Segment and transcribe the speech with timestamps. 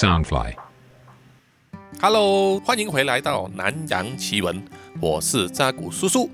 [0.00, 0.54] Soundfly。
[2.00, 4.64] Hello，欢迎回来到南洋奇闻，
[4.98, 6.30] 我是扎古叔叔。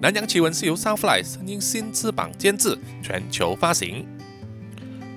[0.00, 4.06] 南洋奇闻是由 Soundfly 声音新翅膀监制，全球发行。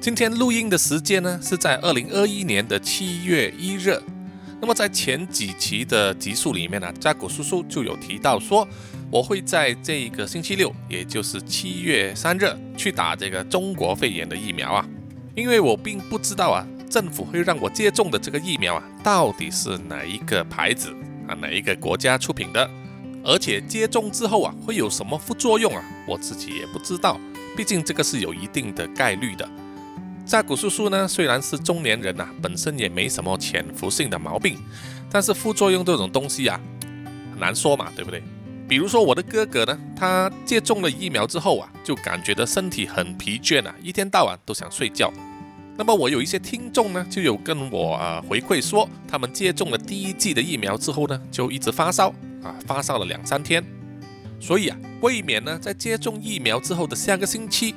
[0.02, 3.98] 今天录音的时间呢是在二零二一年的七月一日。
[4.60, 8.68] 那么在前几期的集数里面呢，扎古叔叔就有提到说，
[9.10, 14.86] 我会在这个星期六，也就是七月三日去打这个中国肺炎的疫苗啊，
[15.36, 16.68] 因为我并不知道啊。
[16.90, 20.90] 政府会让我接种的这个疫苗啊，到底是哪一个牌子
[21.28, 22.70] 啊，哪一个国家出品的？
[23.24, 25.84] 而且接种之后啊，会有什么副作用啊？
[26.08, 27.20] 我自己也不知道，
[27.58, 29.48] 毕竟这个是有一定的概率的。
[30.26, 34.58] 扎古叔叔呢，虽然是中年人呐、啊，本身也没什么潜伏性的毛病，
[35.10, 36.60] 但是副作用这种东西啊，
[37.32, 38.24] 很难说嘛，对不对？
[38.68, 45.12] 比如说我的哥哥呢，他接种了疫苗之后啊，就感觉的身体很疲倦啊，一天到晚都想睡觉。
[45.78, 52.10] 那么我有一些听众呢，就有跟我啊回馈说，他们接种了第一剂的疫苗之后呢，就一直发烧
[52.42, 53.64] 啊，发烧了两三天。
[54.40, 57.76] 所以啊，未免呢，在接种疫苗之后的下个星期，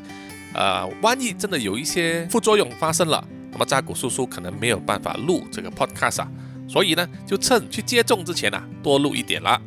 [0.55, 6.33] 呃，万一真的有一些副作用发生了，那么扎古叔叔可能没有办法录这个 podcast 啊，
[6.67, 9.61] 所以呢，就趁去接种之前啊，多录一点啦。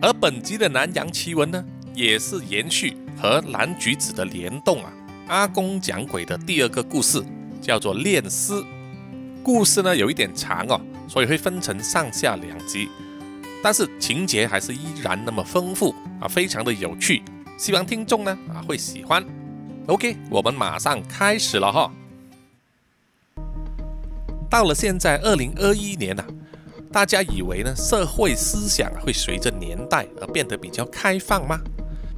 [0.00, 4.92] 而本集的南洋奇闻呢，也是延续和蓝橘子的联动啊。
[5.26, 7.20] 阿公讲鬼的第二个故事
[7.60, 8.52] 叫做恋尸，
[9.42, 12.88] 故事呢有一点长哦，所以会分成上下两集，
[13.60, 17.24] 但是情节还是依然那么丰富啊，非常的有趣，
[17.58, 19.24] 希望听众呢啊会喜欢。
[19.88, 21.90] OK，我们马上开始了哈。
[24.48, 26.24] 到了现在二零二一年了、
[26.92, 31.60] 大家以为呢社会思想会随着年代而变得比较开放吗？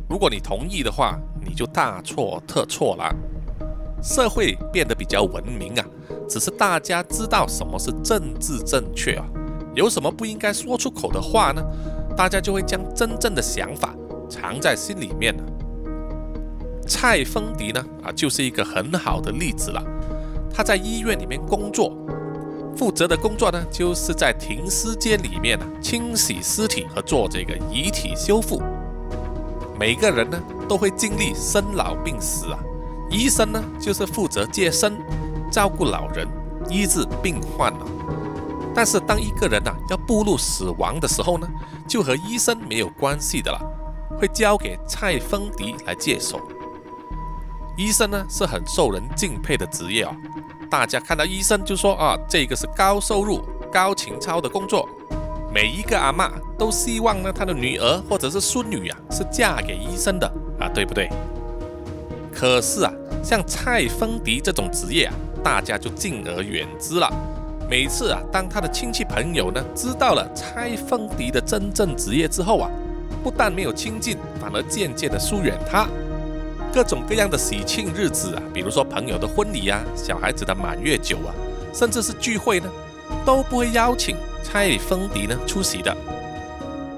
[0.08, 3.14] 如果你同意的话，你就大错特错了。
[4.02, 5.84] 社会变得比较文明啊，
[6.28, 9.26] 只是大家知道什么是政治正确啊，
[9.74, 11.62] 有什么不应该说出口的话呢？
[12.16, 13.94] 大家就会将真正的想法
[14.28, 15.42] 藏在心里面了。
[16.86, 19.82] 蔡峰迪呢啊，就是一个很好的例子了。
[20.50, 21.92] 他在医院里面工作，
[22.74, 28.62] 负责的工作呢，就是在停尸间里面啊清洗尸体和做这个遗体修复。
[29.78, 32.58] 每个人呢都会经历生老病死啊，
[33.08, 34.98] 医生呢就是负责接生、
[35.52, 36.26] 照顾老人、
[36.68, 37.86] 医治病患啊。
[38.74, 41.48] 但是当一个人呐、啊、要步入死亡的时候呢，
[41.86, 43.60] 就和医生没有关系的了，
[44.18, 46.40] 会交给蔡丰迪来接手。
[47.76, 50.16] 医生呢是很受人敬佩的职业啊，
[50.68, 53.40] 大家看到医生就说啊，这个是高收入、
[53.72, 54.88] 高情操的工作。
[55.52, 60.26] 每一个阿嬷都希望呢，她的女儿或者是孙女啊，是嫁给医生的
[60.60, 61.08] 啊，对不对？
[62.32, 62.92] 可是啊，
[63.22, 67.10] 像蔡芬迪这种职业啊，大家就敬而远之了。
[67.68, 72.70] 每次啊，当他的亲戚朋友呢，知道了蔡芬迪的真正职业之后啊，
[73.22, 75.86] 不但没有亲近，反而渐渐的疏远他。
[76.72, 81.34] 各种各样的喜庆日子啊，比如说朋友的婚礼啊，小孩子的满月酒啊，
[81.72, 82.70] 甚至是聚会呢，
[83.28, 84.16] 都不会邀请。
[84.42, 85.94] 蔡峰迪呢出席的，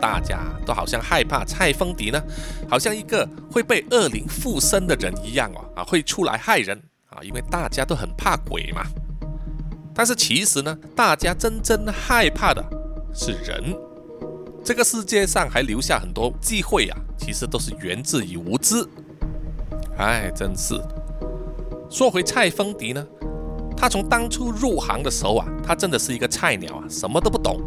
[0.00, 2.22] 大家都好像害怕蔡峰迪呢，
[2.68, 8.84] 好像一个会被恶灵附身的人一样哦啊，会出来害人啊，因为大家都很怕鬼嘛。
[9.92, 12.64] 但是其实呢，大家真正害怕的
[13.12, 13.76] 是人。
[14.62, 18.88] 这个世界上还留下很多忌讳啊，其实都是源自于无知。
[19.98, 20.80] 哎，真是。
[21.91, 23.04] 说回蔡峰迪呢。
[23.80, 27.58] 他从当初入行的时候啊，他真的是一个菜鸟啊，什么都不懂。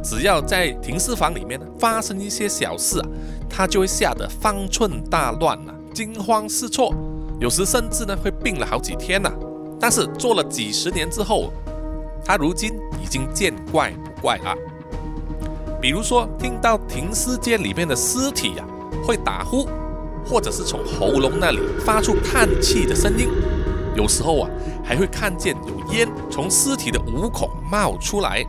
[0.00, 3.08] 只要在停尸房里面发生一些小事啊，
[3.48, 6.94] 他就会吓得方寸大乱啊，惊慌失措，
[7.40, 9.28] 有时甚至呢会病了好几天呐、
[9.80, 11.52] 但是做了几十年之后，
[12.24, 12.70] 他如今
[13.02, 14.54] 已经见怪不怪了。
[15.82, 18.70] 比如说，听到停尸间里面的尸体呀、啊、
[19.04, 19.66] 会打呼，
[20.24, 23.28] 或者是从喉咙那里发出叹气的声音。
[23.96, 24.50] 有时候啊，
[24.84, 28.44] 还会看见有烟从尸体的五孔冒出来，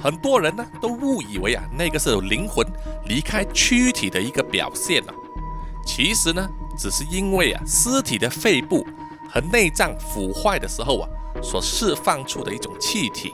[0.00, 2.66] 很多人呢都误以为啊，那个是有灵魂
[3.06, 5.14] 离开躯体的一个表现啊。
[5.86, 8.84] 其实呢，只是因为啊，尸体的肺部
[9.30, 11.08] 和内脏腐坏的时候啊，
[11.42, 13.32] 所释放出的一种气体。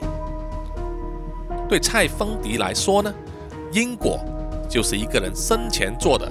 [1.69, 3.14] 对蔡丰迪来说呢，
[3.73, 4.19] 因果
[4.69, 6.31] 就是一个人生前做的，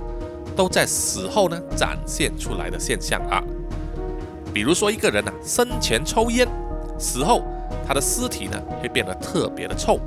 [0.55, 3.41] 都在死后呢展现出来的现象啊。
[4.53, 6.47] 比如说一个人呐、生前抽烟，
[6.97, 7.43] 死后
[7.87, 9.99] 他的尸体呢会变得特别的臭。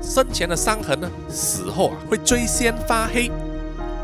[0.00, 3.30] 生前的伤痕呢，死后啊会追先发黑。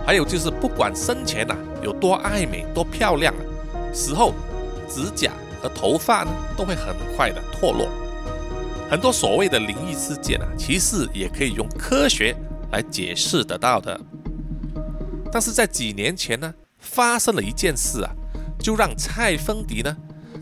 [0.07, 3.41] 还有就是，不管生前呐、有多爱美、多漂亮啊，
[3.93, 4.35] 死后
[4.89, 7.89] 指甲和头发呢都会很快的脱落。
[8.91, 12.37] 很多所谓的灵异事件啊，其实也可以用科学
[12.71, 13.99] 来解释得到的。
[15.33, 18.11] 但是在几年前呢，发生了一件事啊，
[18.65, 19.95] 就让蔡丰迪呢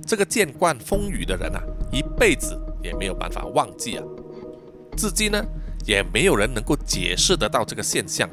[0.07, 1.61] 这个见惯风雨的人啊，
[1.91, 4.05] 一辈子也没有办法忘记啊。
[4.97, 5.45] 至今呢，
[5.85, 8.31] 也没有人能够解释得到这个现象。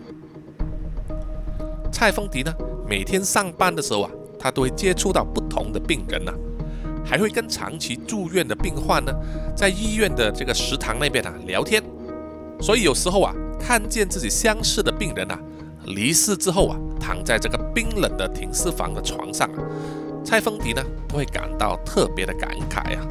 [1.92, 2.54] 蔡丰迪呢，
[2.88, 6.32] 每天上班的时候啊，他都会接触到不同的病人呐。
[7.04, 9.12] 还会跟长期住院的病患呢，
[9.56, 11.82] 在医院的这个食堂那边啊聊天，
[12.62, 15.40] 所以有时候啊，看见自己相似的病人啊
[15.90, 19.58] 离世之后啊，躺在这个冰冷的停尸房的床上啊，
[20.24, 23.08] 蔡丰迪呢都会感到特别的感慨啊。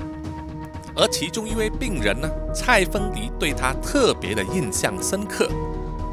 [0.95, 5.49] 而其中一位病人呢，蔡丰迪对他特别的印象深刻，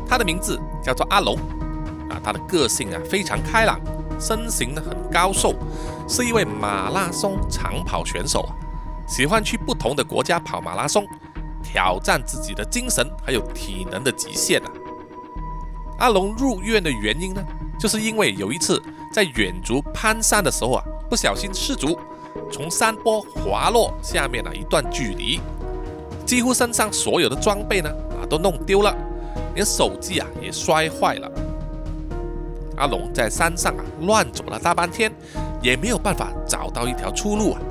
[0.07, 1.35] 他的名字叫做阿龙，
[2.09, 3.79] 啊，他的个性啊非常开朗。
[4.19, 5.53] 身形呢很高瘦，
[6.07, 8.55] 是一位马拉松长跑选手啊，
[9.07, 11.05] 喜欢去不同的国家跑马拉松，
[11.61, 14.71] 挑战自己的精神还有体能的极限啊。
[15.97, 17.43] 阿龙入院的原因呢，
[17.79, 18.81] 就是因为有一次
[19.13, 21.97] 在远足攀山的时候啊，不小心失足，
[22.51, 25.39] 从山坡滑落下面啊一段距离，
[26.25, 28.93] 几乎身上所有的装备呢啊都弄丢了，
[29.53, 31.31] 连手机啊也摔坏了。
[32.77, 35.09] 阿龙在山上啊乱走了大半天，
[35.61, 37.61] 也没有办法找到一条出路啊。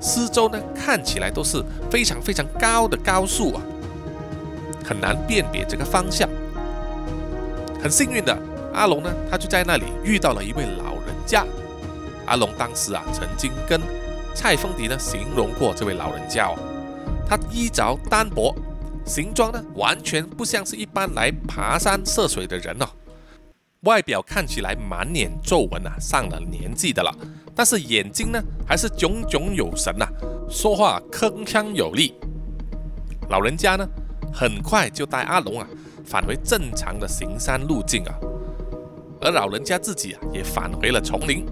[0.00, 1.60] 四周呢看起来都是
[1.90, 3.62] 非常非常高的高树啊，
[4.84, 6.28] 很难辨别这个方向。
[7.82, 8.36] 很幸运的，
[8.72, 11.44] 阿龙呢他就在那里遇到了一位老人家。
[12.26, 13.80] 阿龙当时啊曾经跟
[14.34, 16.58] 蔡丰迪呢形容过这位老人家哦，
[17.28, 18.54] 他衣着单薄，
[19.04, 22.86] 形状呢完全不像是一般来爬山涉水的人哦。
[23.82, 27.14] 外表看起来满脸皱纹啊，上了年纪的了，
[27.54, 30.06] 但是眼睛呢还是炯炯有神呐，
[30.50, 32.14] 说话铿锵有力。
[33.28, 33.88] 老人家呢
[34.32, 35.68] 很快就带阿龙啊
[36.06, 38.14] 返回正常的行山路径啊，
[39.20, 41.44] 而老人家自己啊也返回了丛林。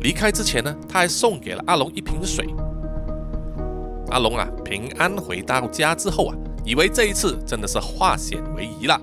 [0.00, 2.46] 离开之前呢，他还送给了阿龙一瓶水。
[4.10, 6.34] 阿龙啊平安回到家之后啊，
[6.64, 9.00] 以为这一次真的是化险为夷了，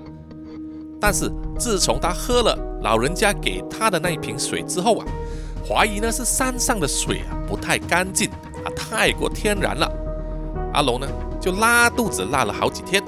[1.00, 1.30] 但是。
[1.60, 5.06] 自从他喝了老人家给他的那一瓶水之后啊，
[5.62, 8.30] 怀疑呢是山上的水啊不太干净
[8.64, 9.86] 啊，太过天然了。
[10.72, 11.06] 阿龙呢
[11.38, 13.04] 就拉肚子拉了好几天，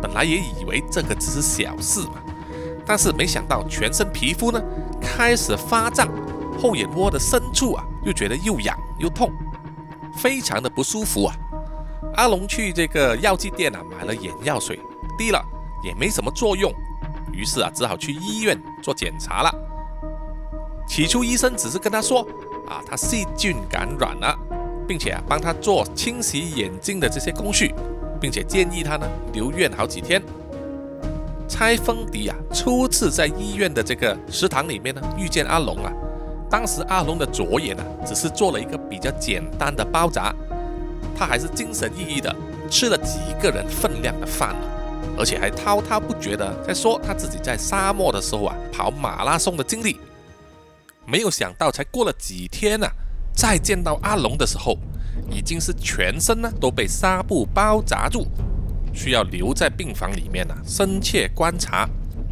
[0.00, 2.22] 本来也以为这个只是小事嘛，
[2.84, 4.62] 但是没想到全身皮肤呢
[5.00, 6.08] 开始发胀，
[6.60, 9.30] 后眼窝的深处啊又觉得又痒又痛，
[10.16, 11.34] 非常的不舒服啊。
[12.14, 14.78] 阿龙去这个药剂店啊买了眼药水，
[15.18, 15.44] 滴了
[15.82, 16.72] 也没什么作用。
[17.32, 19.54] 于是啊，只好去医院做检查了。
[20.86, 22.20] 起初医生只是跟他说
[22.68, 24.38] 啊，他细菌感染了，
[24.86, 27.74] 并且啊帮他做清洗眼睛的这些工序，
[28.20, 30.22] 并且建议他呢留院好几天。
[31.48, 35.92] 蔡丰迪啊，初次在医院的这个食堂里面呢遇见阿龙啊，
[36.50, 40.34] 当时阿龙的左眼啊只是做了一个比较简单的包扎，
[41.16, 42.34] 他还是精神奕奕的
[42.68, 44.66] 吃了几个人分量的饭呢。
[45.18, 49.98] 而且还滔滔不绝的在说他自己在沙漠的时候啊跑马拉松的经历，
[51.06, 52.86] 没有想到才过了几天呢，
[53.34, 54.76] 再见到阿龙的时候，
[55.30, 58.26] 已经是全身呢都被纱布包扎住，
[58.92, 61.88] 需要留在病房里面呢深切观察。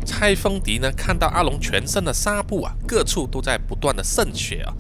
[0.06, 4.74] 蔡丰迪呢看到阿龙全身的纱布啊各处都在不断的渗血啊，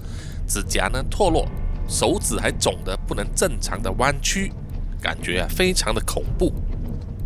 [0.46, 1.48] 指甲呢脱落，
[1.88, 4.52] 手指还肿得不能正常的弯曲，
[5.00, 6.52] 感觉啊非常的恐怖。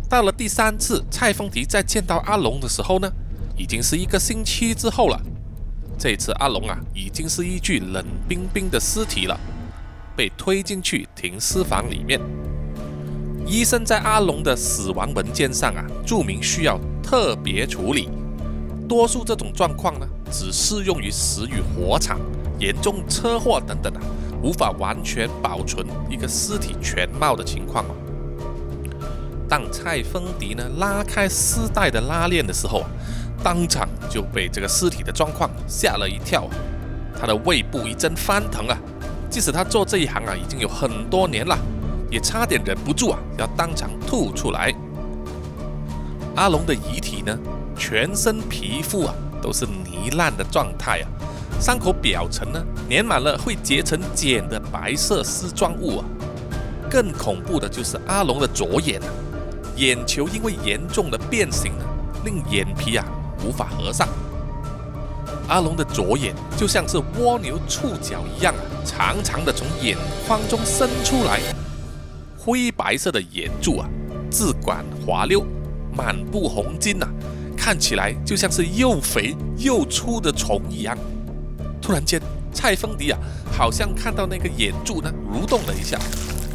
[0.09, 3.11] 到了第三次，蔡丰迪再见到阿龙的时候呢，
[3.55, 5.21] 已经是一个星期之后了。
[5.97, 9.37] 这次阿龙啊，已经是一具冷冰冰的尸体了，
[10.19, 12.19] 被推进去停尸房里面。
[13.47, 18.09] 医生在阿龙的死亡文件上啊，注明需要特别处理。
[18.85, 22.19] 多数这种状况呢，只适用于死于火场、
[22.59, 24.01] 严重车祸等等啊，
[24.43, 27.85] 无法完全保存一个尸体全貌的情况。
[29.47, 32.89] 当蔡丰迪呢拉开丝带的拉链的时候啊，
[33.41, 36.45] 当场就被这个尸体的状况吓了一跳，
[37.17, 38.77] 他的胃部一阵翻腾啊！
[39.29, 41.57] 即使他做这一行啊已经有很多年了，
[42.09, 44.73] 也差点忍不住啊要当场吐出来。
[46.35, 47.37] 阿龙的遗体呢，
[47.77, 51.07] 全身皮肤啊都是泥烂的状态啊，
[51.59, 52.59] 伤口表层呢
[52.89, 56.05] 粘满了会结成茧的白色丝状物啊。
[56.89, 59.07] 更恐怖的就是阿龙的左眼啊。
[59.75, 61.85] 眼球因为严重的变形呢，
[62.25, 63.05] 令眼皮啊
[63.45, 64.07] 无法合上。
[65.49, 71.39] 阿龙的左眼就像是蜗牛触角一样啊，长长的从眼眶中伸出来，
[72.37, 73.89] 灰白色的眼珠啊，
[74.29, 75.43] 质感滑溜，
[75.91, 77.07] 满布红筋呐，
[77.57, 80.95] 看起来就像是又肥又粗的虫一样。
[81.81, 82.21] 突然间，
[82.53, 83.17] 蔡峰迪啊，
[83.51, 85.97] 好像看到那个眼珠呢蠕动了一下。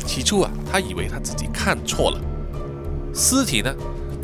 [0.06, 2.20] 起初啊，他以为他自己看错了。
[3.12, 3.74] 尸体呢，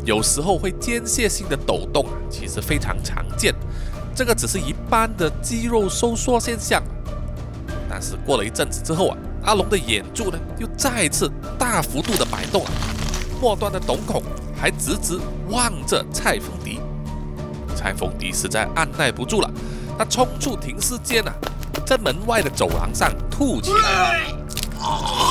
[0.05, 3.53] 有时候会间歇性的抖动啊，其实非常常见。
[4.15, 6.81] 这个只是一般的肌肉收缩现象。
[7.89, 12.71] 但是过了一阵子之后啊，阿龙的眼珠呢又再次大幅度的摆动啊，
[13.41, 14.23] 末端的瞳孔
[14.55, 16.79] 还直直望着蔡凤迪。
[17.75, 19.51] 蔡凤迪实在按耐不住了，
[19.97, 21.33] 他冲出停尸间啊，
[21.85, 24.21] 在门外的走廊上吐起来，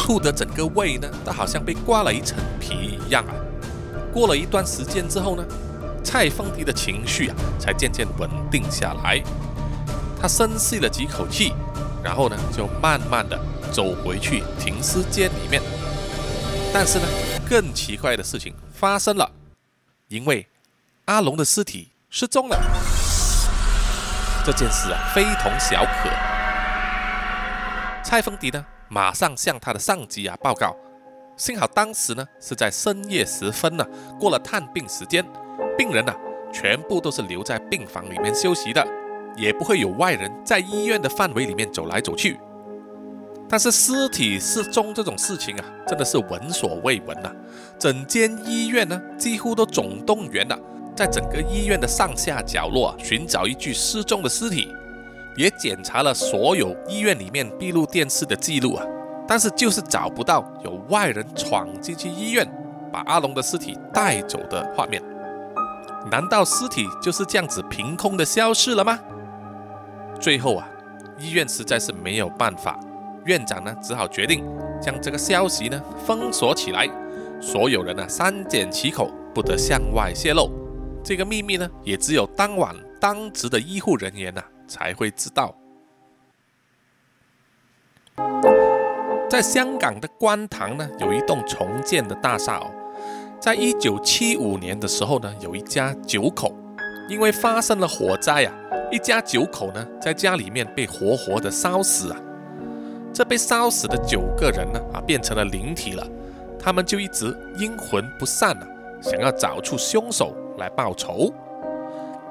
[0.05, 3.33] 吐的整个胃呢都好像被刮了一层皮一样啊。
[4.13, 5.45] 过了一段时间之后呢？
[6.03, 9.23] 蔡凤迪的情绪啊，才渐渐稳定下来。
[10.21, 11.55] 他深吸了几口气，
[12.03, 13.39] 然后呢，就慢慢的
[13.73, 15.63] 走回去停尸间里面。
[16.73, 17.07] 但是呢，
[17.49, 19.31] 更奇怪的事情发生了，
[20.09, 20.47] 因为
[21.07, 22.59] 阿龙的尸体失踪了。
[24.45, 26.11] 这件事啊，非同小可。
[28.03, 30.75] 蔡凤迪呢，马上向他的上级啊报告。
[31.37, 33.87] 幸好当时呢，是在深夜时分呢，
[34.19, 35.25] 过了探病时间。
[35.81, 36.15] 病人呢，
[36.53, 38.87] 全部都是留在病房里面休息的，
[39.35, 42.39] 也不会有外人在医院的范围里面走来走去。
[43.49, 47.33] 但是尸体失踪这种事情啊，真的是闻所未闻呐！
[47.79, 50.59] 整间医院呢，几乎都总动员了，
[50.95, 54.69] 在整个医院的上下角落寻找一具失踪的尸体，
[55.35, 58.85] 也检查了所有医院里面闭路电视的记录啊，
[59.27, 62.47] 但是就是找不到有外人闯进去医院，
[62.93, 65.03] 把阿龙的尸体带走的画面。
[66.11, 68.99] 难道尸体就是这样子凭空的消失了吗？
[70.21, 70.69] 最后啊，
[71.19, 72.79] 医院实在是没有办法，
[73.25, 74.45] 院长呢只好决定
[74.83, 76.89] 将这个消息呢封锁起来，
[77.41, 80.51] 所有人呢三缄其口，不得向外泄露。
[81.03, 85.55] 这个秘密呢，也只有当晚当值的医护人员呐才会知道。
[89.31, 92.71] 在香港的观塘呢，有一栋重建的大厦哦。
[93.41, 96.55] 在一九七五年的时候呢，有一家九口，
[97.09, 98.53] 因为发生了火灾啊，
[98.93, 102.21] 一家九口呢在家里面被活活的烧死啊。
[103.15, 106.07] 这被烧死的九个人呢啊变成了灵体了，
[106.59, 108.69] 他们就一直阴魂不散啊，
[109.01, 111.33] 想要找出凶手来报仇。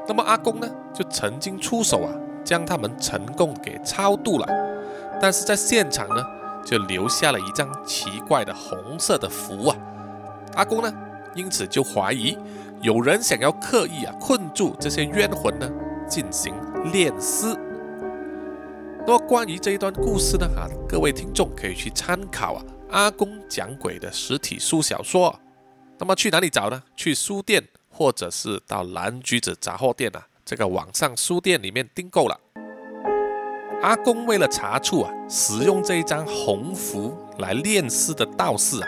[0.08, 2.14] 那么阿公呢就曾经出手啊，
[2.44, 4.48] 将他们成功给超度了，
[5.20, 6.24] 但是在现场呢
[6.64, 9.76] 就留下了一张奇怪的红色的符啊。
[10.56, 10.94] 阿公呢，
[11.36, 12.38] 因此就怀疑
[12.82, 15.70] 有人想要刻意啊困住这些冤魂呢，
[16.08, 16.54] 进行
[16.92, 17.56] 炼尸。
[19.08, 25.40] 那么关于这一段故事呢，啊，各位听众可以去参考啊阿公讲鬼的实体书小说。
[25.98, 26.82] 那么去哪里找呢？
[26.96, 32.40] 去书店或者是到蓝橘子杂货店啊这个网上书店里面订购了。
[33.82, 38.88] 阿公为了查处啊使用这一张红符来炼尸的道士啊。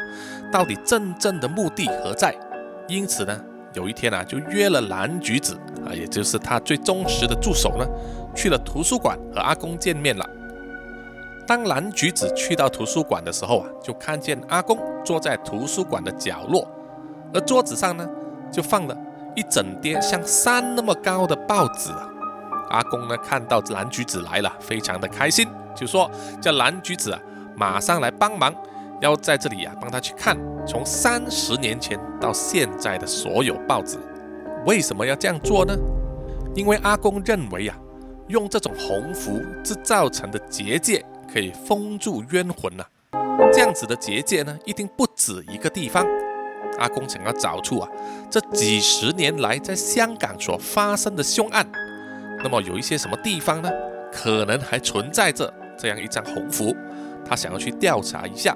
[0.52, 2.36] 到底真正的目的何在？
[2.88, 3.40] 因此呢，
[3.74, 7.86] 有一天啊，就约了蓝橘子啊，也就是他最忠实的助手呢，
[8.36, 10.26] 去了图书馆和阿公见面了。
[11.48, 16.68] 当蓝橘子去到图书馆的时候啊，就看见阿公坐在图书馆的角落，
[17.34, 18.08] 而桌子上呢，
[18.52, 18.98] 就放了
[19.36, 22.10] 一整叠像山那么高的报纸啊。
[22.70, 26.10] 阿公呢，看到蓝橘子来了，非常的开心，就说
[26.42, 27.20] 叫蓝橘子啊，
[27.56, 28.54] 马上来帮忙。
[29.02, 33.98] 要在这里呀，帮他去看从三十年前到现在的所有报纸。
[34.66, 35.76] 为什么要这样做呢？
[36.54, 37.76] 因为阿公认为呀，
[38.28, 42.86] 用这种红符制造成的结界可以封住冤魂呐。
[43.52, 46.06] 这样子的结界呢，一定不止一个地方。
[46.78, 47.90] 阿公想要找出啊，
[48.30, 51.68] 这几十年来在香港所发生的凶案，
[52.44, 53.70] 那么有一些什么地方呢，
[54.12, 56.76] 可能还存在着这样一张红符，
[57.32, 58.54] 他想要去调查一下。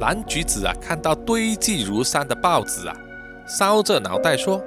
[0.00, 2.96] 蓝橘子啊，看到堆积如山的报纸啊，
[3.46, 4.62] 烧着脑袋说：“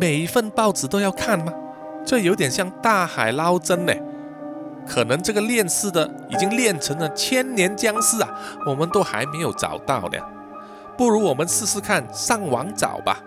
[0.00, 1.52] 每一份报纸都要看吗？
[2.06, 3.92] 这有点像大海捞针呢。
[4.86, 8.30] 可能这个炼尸的已经炼成了千年僵尸啊，
[8.64, 10.18] 我们都还没有找到呢。
[10.96, 13.18] 不如我们试试看，上网找吧。”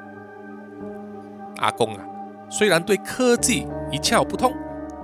[1.60, 2.06] 阿公啊，
[2.50, 4.54] 虽然对科技一窍不通，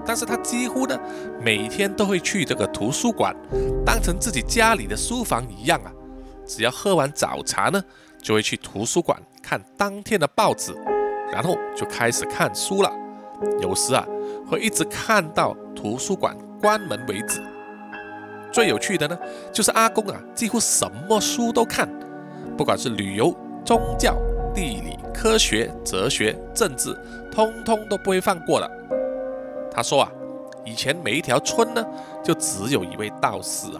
[0.10, 1.00] 但是他几乎呢
[1.40, 3.36] 每天都会去这个图书馆，
[3.86, 5.92] 当成自己家里的书房一样啊。
[6.48, 7.80] 只要喝完早茶呢，
[8.20, 10.74] 就会去图书馆看当天的报纸，
[11.32, 12.92] 然后就开始看书了。
[13.62, 14.04] 有时啊，
[14.50, 17.40] 会一直看到图书馆关门为止。
[18.52, 19.16] 最有趣的呢，
[19.54, 21.88] 就是阿公啊，几乎什么书都看，
[22.58, 23.32] 不管是旅游、
[23.64, 24.18] 宗教、
[24.56, 26.98] 地理、科学、哲学、政治，
[27.32, 28.68] 通通都不会放过了。
[29.80, 30.12] 他说啊，
[30.66, 31.82] 以前每一条村呢，
[32.22, 33.80] 就只有一位道士啊，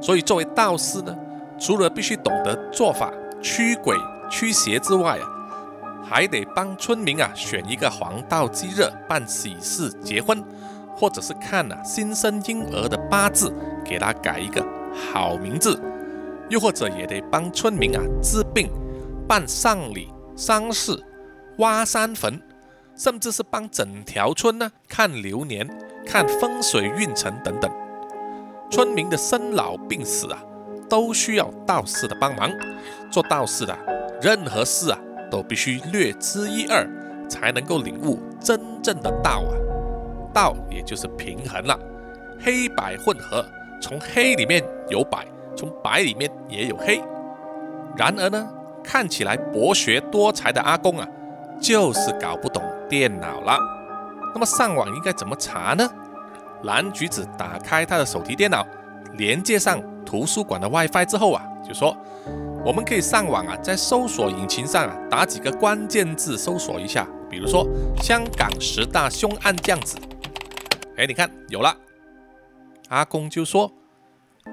[0.00, 1.14] 所以作为道士呢，
[1.58, 3.94] 除了必须懂得做法驱鬼
[4.30, 5.28] 驱邪之外啊，
[6.02, 10.42] 还得帮村民啊选一个黄道吉日办喜事、结婚，
[10.96, 13.52] 或者是看啊新生婴儿的八字。
[13.84, 14.66] 给他改一个
[15.12, 15.78] 好名字，
[16.48, 18.70] 又或者也得帮村民啊治病、
[19.28, 20.98] 办丧礼、丧事、
[21.58, 22.40] 挖山坟，
[22.96, 25.68] 甚至是帮整条村呢看流年、
[26.06, 27.70] 看风水运程等等。
[28.70, 30.42] 村民的生老病死啊，
[30.88, 32.50] 都需要道士的帮忙。
[33.10, 33.76] 做道士的，
[34.20, 34.98] 任何事啊
[35.30, 36.88] 都必须略知一二，
[37.28, 39.52] 才能够领悟真正的道啊。
[40.32, 41.78] 道也就是平衡了，
[42.40, 43.44] 黑白混合。
[43.80, 47.00] 从黑里面有白，从白里面也有黑。
[47.96, 48.48] 然而呢，
[48.82, 51.06] 看起来博学多才的阿公啊，
[51.60, 52.62] 就是搞不懂
[52.98, 53.58] 电脑了。
[54.32, 55.88] 那么上网应该怎么查呢？
[56.62, 58.64] 蓝橘子打开他的手提电脑，
[59.14, 61.96] 连接上图书馆的 WiFi 之后啊，就说
[62.64, 67.66] 我们可以上网啊，在搜索引擎上啊打几个关键字搜索一下，比如说
[68.00, 69.98] 香港十大凶案这样子。
[70.96, 71.76] 哎，你看有了。
[72.90, 73.72] 阿公就说：“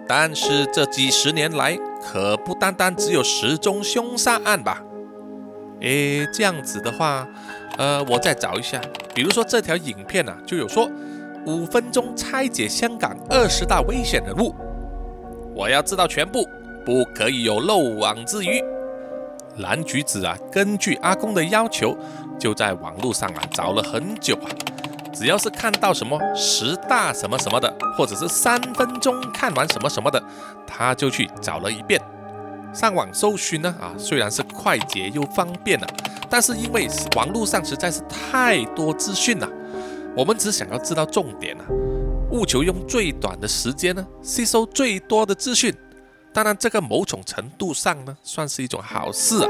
[0.07, 4.81] 但是这几十年来，可不单单只有十宗凶杀案吧？
[5.81, 7.27] 诶，这样子的话，
[7.77, 8.79] 呃，我再找一下。
[9.13, 10.89] 比如说这条影片呢，就有说
[11.45, 14.53] 五分钟拆解香港二十大危险人物。
[15.55, 16.47] 我要知道全部，
[16.85, 18.63] 不可以有漏网之鱼。”
[19.57, 21.97] 蓝橘子啊，根据阿公的要求，
[22.39, 24.47] 就在网络上啊找了很久啊。
[25.13, 30.23] 只要是看到什么十大什么什么的，或者是三分钟看完什么什么的，
[30.65, 32.01] 他就去找了一遍。
[32.73, 35.87] 上网搜寻呢，啊，虽然是快捷又方便了，
[36.29, 39.49] 但是因为网络上实在是太多资讯了，
[40.15, 41.65] 我们只想要知道重点啊，
[42.31, 45.73] 务求用最短的时间呢，吸收最多的资讯。
[46.33, 49.49] 当然，这个某种程度上呢，算是一种好事啊。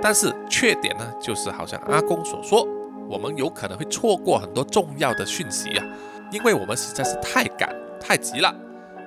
[0.00, 2.66] 但是缺点呢，就是好像阿公所说。
[3.06, 5.84] 我们有可能会错过很多重要的讯息啊，
[6.32, 7.68] 因为我们实在是太赶
[8.00, 8.52] 太急了，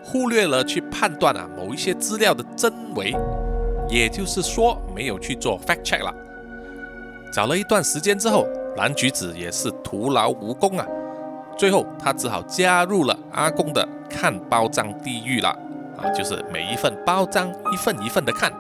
[0.04, 3.12] 忽略了去判断啊某一些资料的真伪，
[3.90, 6.14] 也就是说没有去做 fact check 了。
[7.34, 10.86] 找了一段时间之后，蓝橘子也是徒劳无功啊，
[11.58, 15.50] 最后他只好加入了阿公的看包装地狱了
[15.98, 18.52] 啊，就是每一份包装一份一份的看。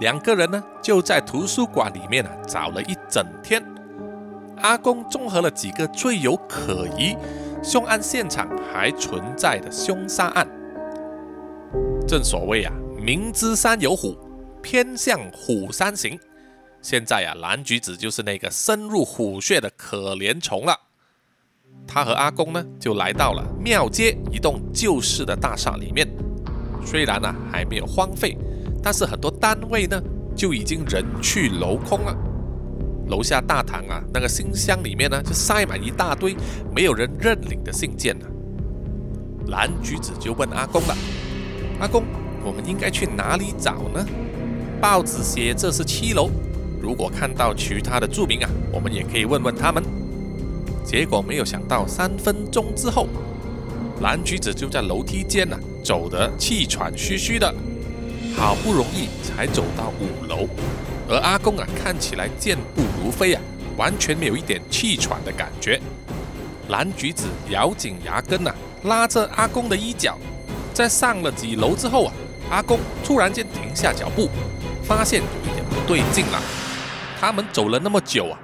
[0.00, 3.62] 两个人呢就在图书馆里面啊找了一整天。
[4.60, 7.16] 阿公综合了几个最有可疑、
[7.62, 10.46] 凶案现场还存在的凶杀案。
[12.06, 12.72] 正所谓啊，
[13.08, 14.14] 明知山有虎，
[14.62, 16.20] 偏向虎山行。
[16.82, 20.78] 现在啊，蓝橘子就是那个深入虎穴的可怜虫了。
[21.86, 26.06] 他和阿公呢，就来到了庙街一栋旧式的大厦里面。
[26.84, 28.36] 虽然呢还没有荒废，
[28.82, 29.98] 但是很多单位呢
[30.36, 32.14] 就已经人去楼空了。
[33.06, 36.36] 楼下大堂啊，那个信箱里面呢，就塞满一大堆
[36.74, 38.26] 没有人认领的信件了。
[39.46, 40.94] 蓝橘子就问阿公了
[41.80, 42.04] ：“阿公，
[42.44, 44.06] 我们应该去哪里找呢？
[44.80, 46.30] 报纸写这是七楼，
[46.80, 49.82] 如果看到其他的住民啊，我们也可以问问他们。”
[50.84, 53.08] 结果没有想到，三分钟之后，
[54.00, 57.54] 蓝橘子就在楼梯间呢，走得气喘吁吁的，
[58.34, 60.48] 好不容易才走到五楼。
[61.08, 63.42] 而阿公啊，看起来健步如飞啊，
[63.76, 65.78] 完全没有一点气喘的感觉。
[66.68, 70.16] 蓝橘子咬紧牙根呐，拉着阿公的衣角，
[70.72, 72.12] 在上了几楼之后啊，
[72.50, 74.28] 阿公突然间停下脚步，
[74.82, 76.40] 发现有一点不对劲了。
[77.20, 78.38] 他们走了那么久啊，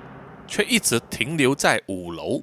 [0.47, 2.43] 却一直停留在五楼。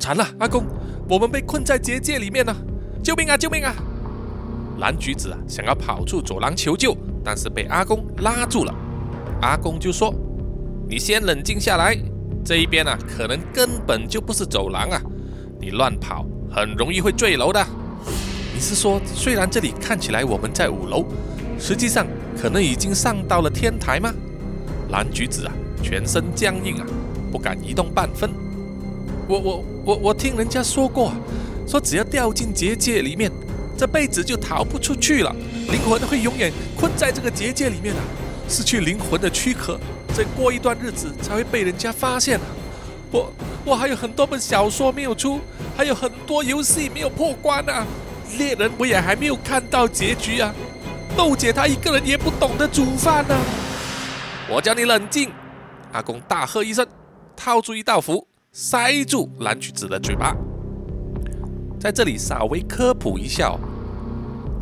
[0.00, 0.64] 惨了，阿公，
[1.08, 2.54] 我们被困在结界里面了！
[3.02, 3.74] 救命啊，救命啊！
[4.78, 8.74] 蓝橘子啊，想要跑出走廊求救，但是被阿公拉住了。
[9.40, 10.12] 阿公就说
[10.88, 11.96] ：“你先冷静下来，
[12.44, 15.00] 这一边啊，可能根本就不是走廊啊，
[15.60, 17.64] 你乱跑很容易会坠楼的。
[18.64, 21.04] 是说，虽然这里看起来我们在五楼，
[21.58, 22.06] 实际上
[22.40, 24.10] 可能已经上到了天台吗？”
[24.90, 26.86] 蓝橘子啊，全身僵硬啊，
[27.30, 28.30] 不敢移动半分。
[29.28, 31.12] 我我我我听人家说过，
[31.66, 33.30] 说只要掉进结界里面，
[33.76, 35.34] 这辈子就逃不出去了，
[35.70, 38.00] 灵魂会永远困在这个结界里面啊。
[38.48, 39.78] 失去灵魂的躯壳，
[40.14, 42.44] 再过一段日子才会被人家发现啊！
[43.10, 43.32] 我
[43.64, 45.40] 我还有很多本小说没有出，
[45.76, 47.86] 还有很多游戏没有破关啊！
[48.38, 50.52] 猎人我也还没有看到结局啊！
[51.16, 53.36] 豆姐她一个人也不懂得煮饭呢。
[54.50, 55.30] 我叫你冷静！
[55.92, 56.86] 阿公大喝一声，
[57.36, 60.36] 掏出一道符，塞住蓝橘子的嘴巴。
[61.78, 63.56] 在这里稍微科普一下，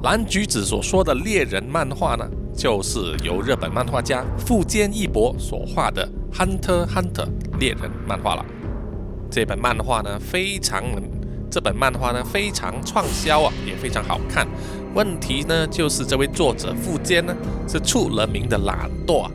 [0.03, 7.27] 蓝橘子所说的猎人漫画呢，就是由日本漫画家富坚义博所画的《Hunter Hunter》
[7.59, 8.45] 猎人漫画了。
[9.31, 10.83] 这本漫画呢，非常
[11.53, 14.49] 这本漫画呢非常畅销啊，也非常好看。
[14.95, 17.37] 问题呢，就是这位作者富坚呢
[17.69, 19.31] 是出了名的懒惰啊。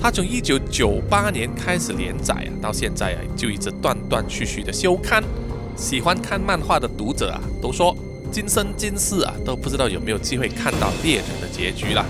[0.00, 5.22] 他从一九九八年开始连载啊，到现在啊，就一直断断续续的休刊。
[5.76, 7.94] 喜欢看漫画的读者啊，都说
[8.32, 12.02] 今生今世啊，都不知道有没有机会看到猎人的结局了。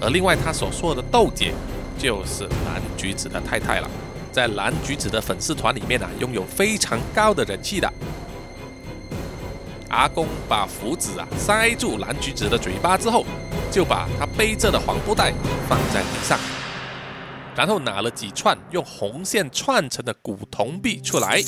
[0.00, 1.54] 而另外他所说的豆姐，
[1.96, 3.88] 就是蓝橘子的太太了，
[4.32, 7.88] 在蓝橘子的粉丝团里面啊，拥有非常高的人气的。
[9.90, 13.24] 阿公把符纸啊塞住蓝橘子的嘴巴之后，
[13.70, 15.32] 就把他背着的黄布袋
[15.68, 16.38] 放在地上，
[17.56, 21.40] 然后拿了几串用红线串成的古铜币出来。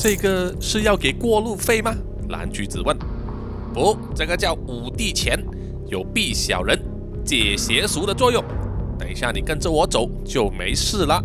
[0.00, 1.94] 这个是要给过路费吗？
[2.28, 2.96] 蓝橘子问。
[3.72, 5.42] 不，这个叫五帝钱，
[5.88, 6.78] 有避小人、
[7.24, 8.44] 解邪俗的作用。
[8.98, 11.22] 等一下你跟着我走就没事了。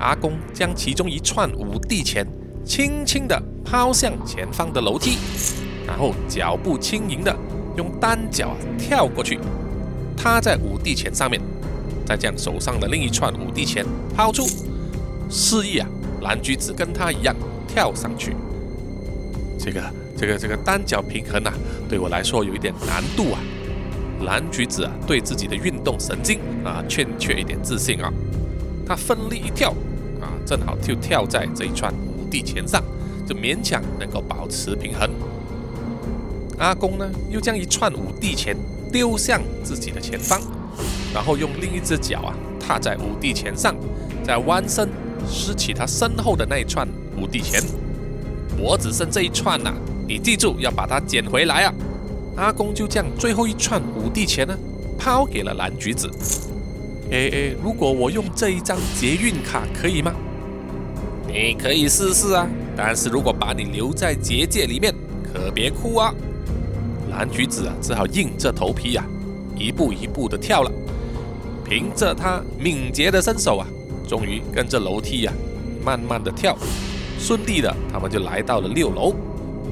[0.00, 2.26] 阿公将其中一串五帝钱
[2.64, 5.18] 轻轻地抛向前方的楼梯，
[5.86, 7.36] 然后脚步轻盈的
[7.76, 9.38] 用单脚跳过去，
[10.16, 11.40] 踏在五帝钱上面，
[12.06, 14.46] 再将手上的另一串五帝钱抛出，
[15.28, 15.88] 示意啊，
[16.22, 17.34] 蓝橘子跟他一样。
[17.68, 18.34] 跳上去，
[19.58, 19.82] 这个
[20.16, 21.52] 这个这个单脚平衡啊，
[21.90, 23.40] 对我来说有一点难度啊。
[24.22, 28.10] 蓝橘子啊，对自己的运动神经啊欠缺一点自信啊。
[28.86, 29.74] 他奋力一跳
[30.22, 32.82] 啊，正好就跳在这一串五帝钱上，
[33.26, 35.10] 就勉强能够保持平衡。
[36.58, 38.56] 阿公呢，又将一串五帝钱
[38.90, 40.40] 丢向自己的前方，
[41.12, 43.74] 然后用另一只脚啊踏在五帝钱上，
[44.24, 44.88] 再弯身
[45.28, 46.88] 拾起他身后的那一串。
[47.18, 47.62] 五帝钱，
[48.58, 49.74] 我只剩这一串了，
[50.06, 51.74] 你记住要把它捡回来啊！
[52.36, 54.54] 阿公就将最后一串五帝钱呢，
[54.98, 56.10] 抛给了蓝橘子。
[57.10, 60.12] 哎哎，如果我用这一张捷运卡可以吗？
[61.26, 66.14] 你可以试试啊，但是如果把你留在结界里面，可别哭啊！
[67.10, 69.04] 蓝橘子啊，只好硬着头皮呀，
[69.56, 70.70] 一步一步的跳了。
[71.64, 73.66] 凭着他敏捷的身手啊，
[74.06, 75.32] 终于跟着楼梯呀，
[75.84, 76.56] 慢慢的跳。
[77.18, 79.14] 顺利的，他们就来到了六楼。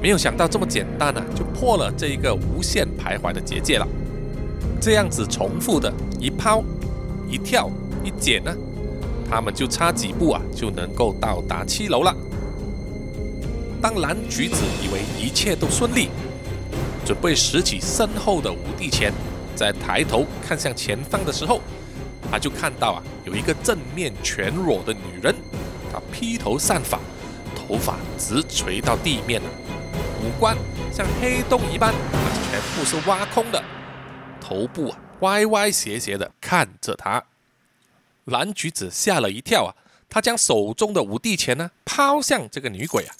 [0.01, 3.87] 没有想到这么简单啊，就破了这一个无限徘徊的结界了。
[4.81, 6.63] 这样子重复的一抛、
[7.29, 7.69] 一跳、
[8.03, 8.51] 一捡呢，
[9.29, 12.13] 他们就差几步啊，就能够到达七楼了。
[13.85, 16.09] 当蓝橘子以为一切都顺利，
[17.05, 19.13] 准备拾起身后的五帝钱，
[19.55, 21.61] 在抬头看向前方的时候，
[22.31, 25.35] 他就看到啊，有一个正面全裸的女人，
[25.93, 26.99] 她披头散发。
[27.55, 29.49] 头发直垂到地面了，
[30.23, 30.57] 五官
[30.91, 31.93] 像黑洞一般，
[32.49, 33.63] 全部是挖空的，
[34.41, 37.23] 头部啊歪歪斜斜的看着他。
[38.23, 39.75] 蓝橘子吓了一跳啊，
[40.09, 43.13] 他将手中的五帝钱呢抛向这个女鬼啊，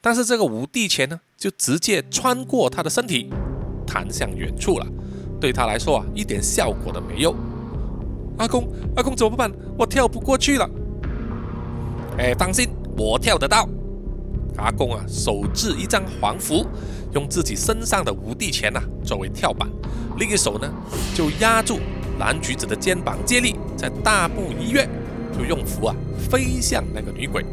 [0.00, 3.30] 但是这个五帝钱呢就直接穿过他的身体，
[3.86, 4.86] 弹向远处了，
[5.40, 7.34] 对他来说啊一点效果都没有。
[8.38, 9.50] 阿公，阿公怎么办？
[9.76, 10.70] 我跳不过去了。
[12.18, 13.68] 哎，放心，我跳得到。
[14.56, 16.64] 阿公啊，手执一张黄符，
[17.12, 19.68] 用自己身上的五帝钱呐作为跳板，
[20.18, 20.68] 另一手呢
[21.14, 21.78] 就压住
[22.18, 24.88] 蓝橘子的肩膀借力，再大步一跃，
[25.36, 25.94] 就用符啊
[26.30, 27.44] 飞向那个女鬼。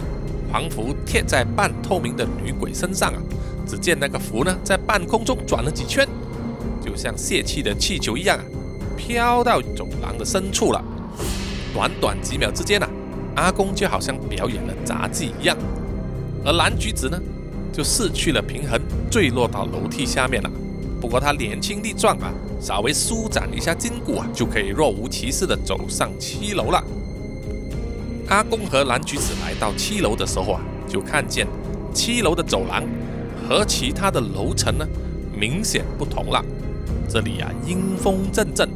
[0.55, 3.19] 黄符贴在半透明的女鬼身上啊，
[3.67, 6.07] 只见那个符呢在半空中转了几圈，
[6.81, 8.43] 就像泄气的气球一样啊，
[8.95, 10.81] 飘到走廊的深处了。
[11.73, 12.87] 短短几秒之间呐，
[13.35, 15.57] 阿公就好像表演了杂技一样。
[16.45, 17.19] 而蓝橘子呢，
[17.73, 18.79] 就失去了平衡，
[19.11, 20.49] 坠落到楼梯下面了。
[21.01, 26.81] 不过他年轻力壮啊，稍微舒展一下筋骨啊，就可以若无其事的走上七楼了。
[28.27, 31.47] 阿公和蓝橘子来到七楼的时候啊，就看见
[31.93, 32.83] 七楼的走廊
[33.47, 34.87] 和其他的楼层呢，
[35.31, 36.43] 明显不同了。
[37.07, 38.67] 这里啊，阴风阵阵，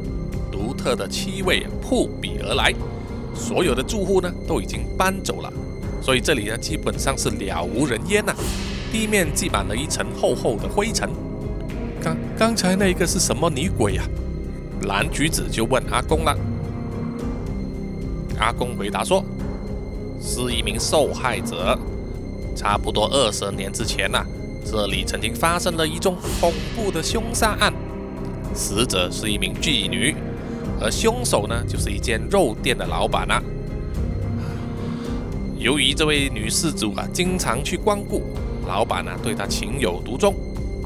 [0.52, 2.72] 独特的气味扑鼻而来。
[3.34, 5.52] 所有的住户呢，都已经搬走了。
[6.00, 8.32] 所以这里呢，基本上是了无人烟呐，
[8.92, 11.10] 地面积满了一层厚厚的灰尘。
[12.00, 14.04] 刚刚才那个是什么女鬼呀？
[14.82, 16.36] 蓝橘子就问阿公了。
[18.38, 19.22] 阿公回答说
[20.20, 21.78] ：“是一名受害者，
[22.54, 24.24] 差不多二十年之前呐，
[24.64, 27.72] 这里曾经发生了一宗恐怖的凶杀案，
[28.54, 30.14] 死者是一名妓女，
[30.80, 33.42] 而凶手呢就是一间肉店的老板啊。
[35.58, 38.22] 由于这位女事主啊经常去光顾，
[38.66, 40.34] 老板呢对她情有独钟，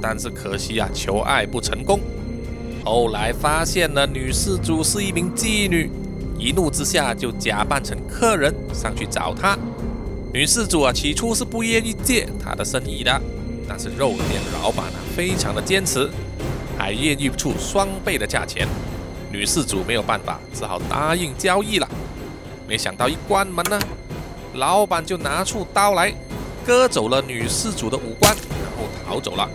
[0.00, 2.00] 但是可惜啊求爱不成功。
[2.84, 5.90] 后来发现了女事主是一名妓女，
[6.44, 9.56] 一怒之下就假扮成客人上去找他。
[10.30, 13.18] 女事主啊起初是不愿意借他的生意的，
[13.66, 16.10] 但是肉店老板啊非常的坚持，
[16.76, 18.68] 还愿意出双倍的价钱。
[19.32, 21.88] 女事主没有办法，只好答应交易了。
[22.68, 23.80] 没想到一关门呢。
[24.56, 26.12] 老板就拿出刀来，
[26.66, 29.48] 割走了女事主的五官，然后逃走了。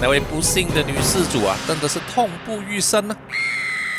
[0.00, 3.14] 那位不幸的女事主啊，真的是痛不欲生呢，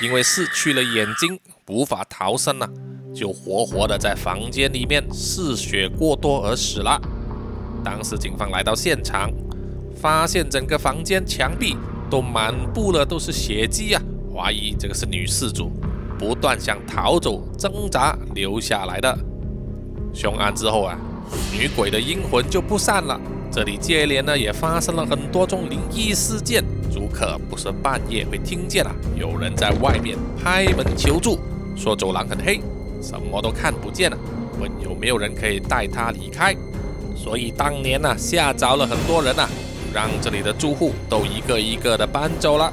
[0.02, 2.70] 因为失去了眼睛，无法逃生了，
[3.14, 7.00] 就活活的在房间里面失血过多而死了。
[7.84, 9.32] 当时警方来到现场，
[9.96, 11.76] 发现整个房间墙壁
[12.10, 14.02] 都满布了都是血迹啊，
[14.34, 15.72] 怀疑这个是女事主
[16.20, 19.18] 不断想逃走挣扎留下来的。
[20.14, 20.98] 凶案之后啊，
[21.54, 23.20] 女鬼的阴魂就不散了。
[23.52, 31.38] 这里接连呢也发生了很多宗灵异事件，租客不是半夜会听见啊有人在外面拍门求助，
[31.76, 32.62] 说走廊很黑，
[33.02, 34.18] 什么都看不见了，
[34.58, 36.56] 问有没有人可以带他离开。
[37.14, 39.46] 所以当年呢吓着了很多人呐，
[39.94, 42.72] 让这里的住户都一个一个的搬走了。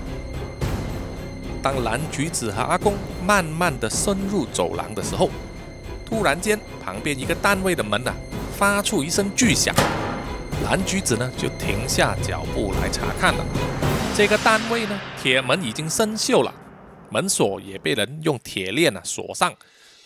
[1.61, 2.95] 当蓝橘子和阿公
[3.27, 5.29] 慢慢的深入走廊的时候。
[6.07, 8.15] 突然间，旁边一个单位的门呐
[8.57, 9.75] 发出一声巨响，
[10.65, 13.45] 蓝橘子呢就停下脚步来查看了。
[14.15, 16.53] 这个单位呢，铁门已经生锈了，
[17.11, 19.53] 门锁也被人用铁链啊锁上，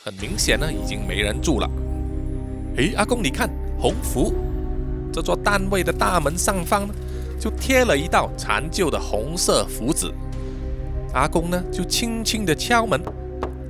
[0.05, 1.69] 很明显呢已经没人住了。
[2.77, 4.35] 诶，阿公你看，红符，
[5.12, 6.95] 这座单位的大门上方呢
[7.41, 10.12] 就贴了一道残旧的红色符纸。
[11.15, 13.01] 阿公呢就轻轻地敲门，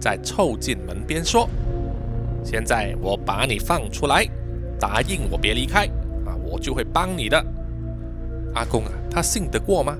[0.00, 1.48] 再凑近门边说。
[2.44, 4.26] 现在我把你放出来，
[4.78, 5.88] 答应我别离开，
[6.52, 7.42] 我就会帮你的。
[8.54, 9.96] 阿公啊，他信得过吗？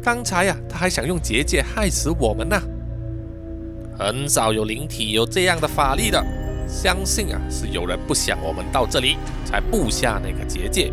[0.00, 2.56] 刚才呀，他还想用结界害死我们呢。
[3.98, 6.24] 很少有灵体有这样的法力的，
[6.68, 10.92] 相信啊，是有人不想我们到这里，才布下那个结界。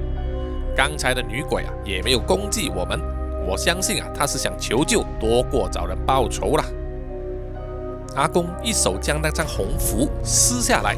[0.76, 3.00] 刚才的女鬼啊，也没有攻击我们，
[3.48, 6.64] 我相信啊，她是想求救多过找人报仇了。
[8.16, 10.96] 阿公一手将那张红符撕下来，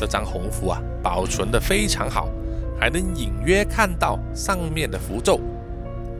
[0.00, 2.28] 这张红符啊保存的非常好，
[2.78, 5.40] 还能隐约看到上面的符咒。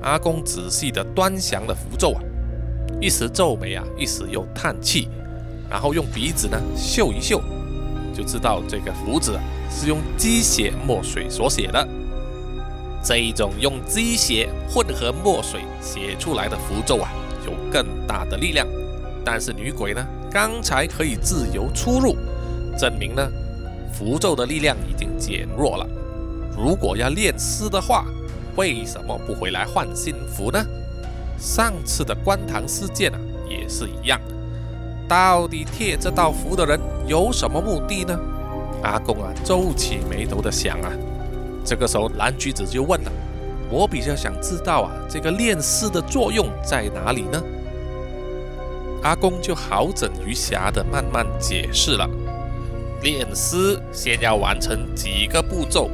[0.02, 2.20] 阿公仔细的端详了符咒啊，
[3.00, 5.08] 一时皱眉啊，一时又叹气，
[5.68, 7.42] 然后用鼻子呢嗅一嗅，
[8.14, 11.86] 就知道这个符纸啊是用鸡血墨水所写的。
[13.02, 17.10] 这一种用鸡血混合墨水写出来的符咒啊，
[17.44, 18.66] 有更大的力量。
[19.24, 22.16] 但是女鬼呢，刚才可以自由出入，
[22.78, 23.28] 证明呢
[23.92, 25.86] 符咒的力量已经减弱了。
[26.58, 28.04] 如果要炼尸的话，
[28.56, 30.60] 为什么不回来换新符呢？
[31.38, 33.18] 上次的观塘事件啊，
[33.48, 34.20] 也是一样。
[35.06, 38.18] 到底贴这道符的人有什么目的呢？
[38.82, 40.90] 阿公啊，皱起眉头的想啊。
[41.64, 43.12] 这个时候，蓝橘子就问了
[43.70, 47.40] ：“我比较想知道啊，这个炼尸的作用在哪里呢？”
[49.04, 52.08] 阿公就好整于暇的慢慢解释了：
[53.00, 55.88] 炼尸先要完成几个步骤，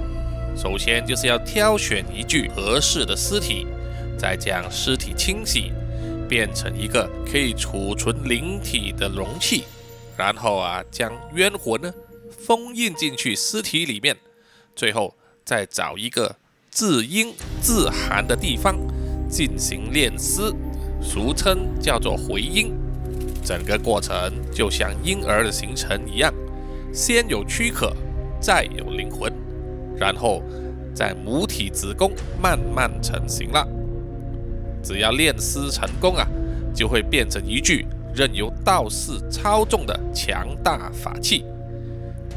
[0.56, 3.66] 首先就是要挑选一具合适的尸体，
[4.16, 5.72] 再将尸体清洗，
[6.28, 9.64] 变成一个可以储存灵体的容器，
[10.16, 11.92] 然后啊将冤魂呢
[12.30, 14.16] 封印进去尸体里面，
[14.76, 15.14] 最后
[15.44, 16.36] 再找一个
[16.70, 18.76] 自阴自寒的地方
[19.28, 20.52] 进行炼尸，
[21.02, 22.72] 俗称叫做回阴。
[23.44, 26.32] 整个过程就像婴儿的形成一样，
[26.92, 27.92] 先有躯壳，
[28.40, 29.30] 再有灵魂，
[29.96, 30.42] 然后
[30.94, 32.10] 在母体子宫
[32.42, 33.66] 慢慢成型了。
[34.82, 36.26] 只要炼尸成功啊，
[36.74, 41.44] 就会变成一具任由道士操纵的强大法器。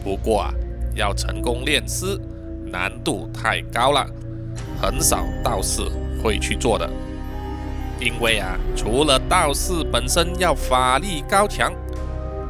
[0.03, 0.53] 不过啊，
[0.95, 2.17] 要成功炼尸
[2.65, 4.07] 难度太高了，
[4.81, 5.81] 很少道士
[6.23, 6.89] 会去做的。
[7.99, 11.73] 因为啊，除了道士本身要法力高强，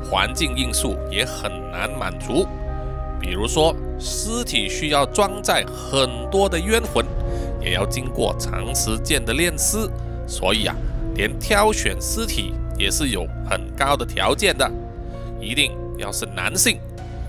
[0.03, 2.45] 环境因素也很难满足。
[3.19, 7.05] 比如说，尸体需要装载很多的冤魂，
[7.61, 9.89] 也要经过长时间的炼尸，
[10.27, 10.75] 所以啊，
[11.15, 14.69] 连挑选尸体也是有很高的条件的。
[15.41, 16.79] 一定要是男性，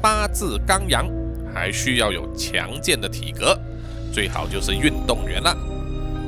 [0.00, 1.08] 八字刚阳，
[1.54, 3.58] 还需要有强健的体格，
[4.12, 5.56] 最好就是运动员了。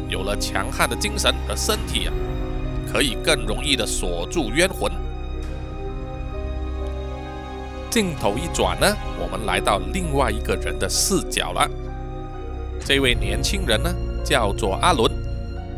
[0.08, 2.12] 有了强悍的精神和身体啊，
[2.90, 4.90] 可以更容易的锁住冤魂。
[7.90, 8.86] 镜头一转呢，
[9.18, 11.68] 我们来到另外一个人的视角了。
[12.84, 13.92] 这位年轻人呢，
[14.24, 15.10] 叫做阿伦，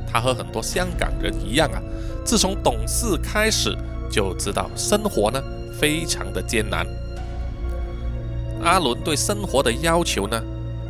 [0.07, 1.81] 他和很多香港人一样啊，
[2.23, 3.75] 自从懂事开始
[4.11, 5.43] 就知道生活呢
[5.81, 6.87] 非常的艰难。
[8.63, 10.41] 阿伦对生活的要求呢，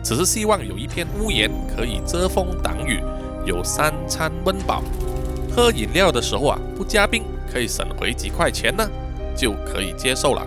[0.02, 3.00] 只是希望有一片屋檐可以遮风挡雨。
[3.44, 4.82] 有三餐温饱，
[5.52, 8.88] 喝饮料的时候啊，不加冰，可以省回几块钱呢，
[9.36, 10.46] 就可以接受了。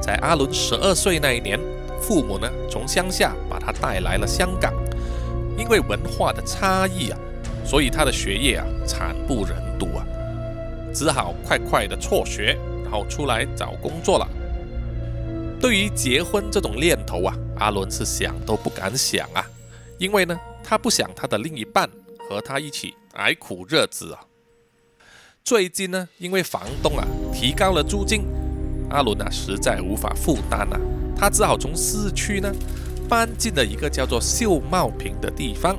[0.00, 1.58] 在阿伦十二岁那一年，
[2.00, 4.72] 父母呢从乡下把他带来了香港，
[5.56, 7.18] 因为文化的差异啊，
[7.64, 10.04] 所以他的学业啊惨不忍睹啊，
[10.94, 14.28] 只好快快的辍学，然后出来找工作了。
[15.60, 19.44] 对于结婚这种念头啊，阿伦是想都不敢想啊，
[19.98, 20.38] 因为呢。
[20.62, 21.88] 他不想他的另一半
[22.28, 24.20] 和他一起挨苦日子啊！
[25.42, 28.22] 最近呢，因为房东啊提高了租金，
[28.90, 30.80] 阿伦啊实在无法负担了，
[31.16, 32.52] 他只好从市区呢
[33.08, 35.76] 搬进了一个叫做秀茂坪的地方，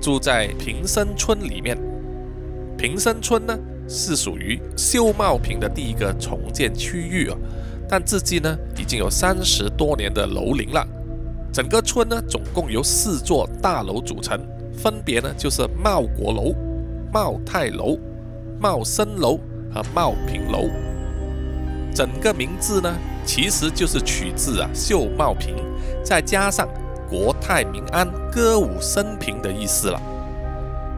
[0.00, 1.76] 住在平生村里面。
[2.76, 3.56] 平生村呢
[3.88, 7.36] 是属于秀茂坪的第一个重建区域啊，
[7.88, 10.86] 但至今呢已经有三十多年的楼龄了。
[11.52, 14.40] 整个村呢，总共由四座大楼组成，
[14.72, 16.52] 分别呢就是茂国楼、
[17.12, 17.96] 茂泰楼、
[18.58, 19.38] 茂生楼
[19.72, 20.68] 和茂平楼。
[21.94, 22.92] 整个名字呢，
[23.24, 25.54] 其实就是取自啊秀茂坪，
[26.04, 26.68] 再加上
[27.08, 30.00] 国泰民安、歌舞升平的意思了。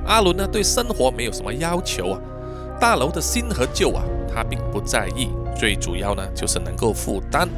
[0.07, 2.21] 阿伦呢对生活没有什么要求啊，
[2.81, 7.49] 大楼的新和旧啊他并不在意，最主要呢就是能够负担。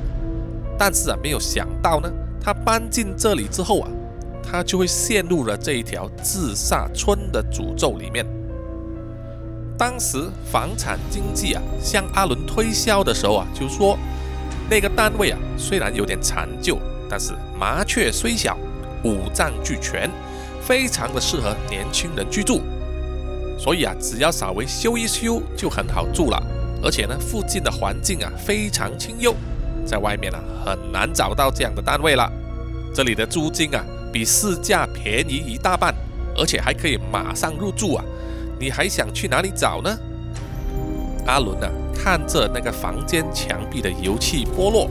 [0.77, 2.11] 但是啊没有想到呢。
[2.41, 3.89] 他搬进这里之后啊，
[4.43, 8.25] 他就会陷入了这一条自杀村的诅咒里面。
[9.79, 13.97] 当时房产经纪啊向阿伦推销的时候啊，就说
[14.69, 16.77] 那个单位啊虽然有点残旧，
[17.09, 18.59] 但是麻雀虽小，
[19.05, 20.11] 五脏俱全，
[20.61, 22.61] 非常的适合年轻人居住。
[23.57, 26.43] 所以啊，只要稍微修一修就很好住了。
[26.83, 29.33] 而且呢，附近的环境啊非常清幽。
[29.87, 32.31] 在外面啊，很难找到这样的单位了。
[32.93, 35.95] 这里的租金啊，比市价便宜一大半，
[36.37, 38.05] 而且还可以马上入住啊！
[38.59, 39.99] 你还想去哪里找呢？
[41.27, 44.89] 阿伦啊，看着那个房间墙壁的油漆剥落，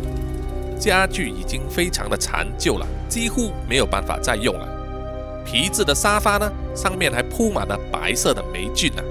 [0.80, 4.68] 家具已经非常的残旧了，几乎没有办法再用了。
[5.46, 9.02] 皮质的沙发呢，上面还铺满了白色的霉菌呢，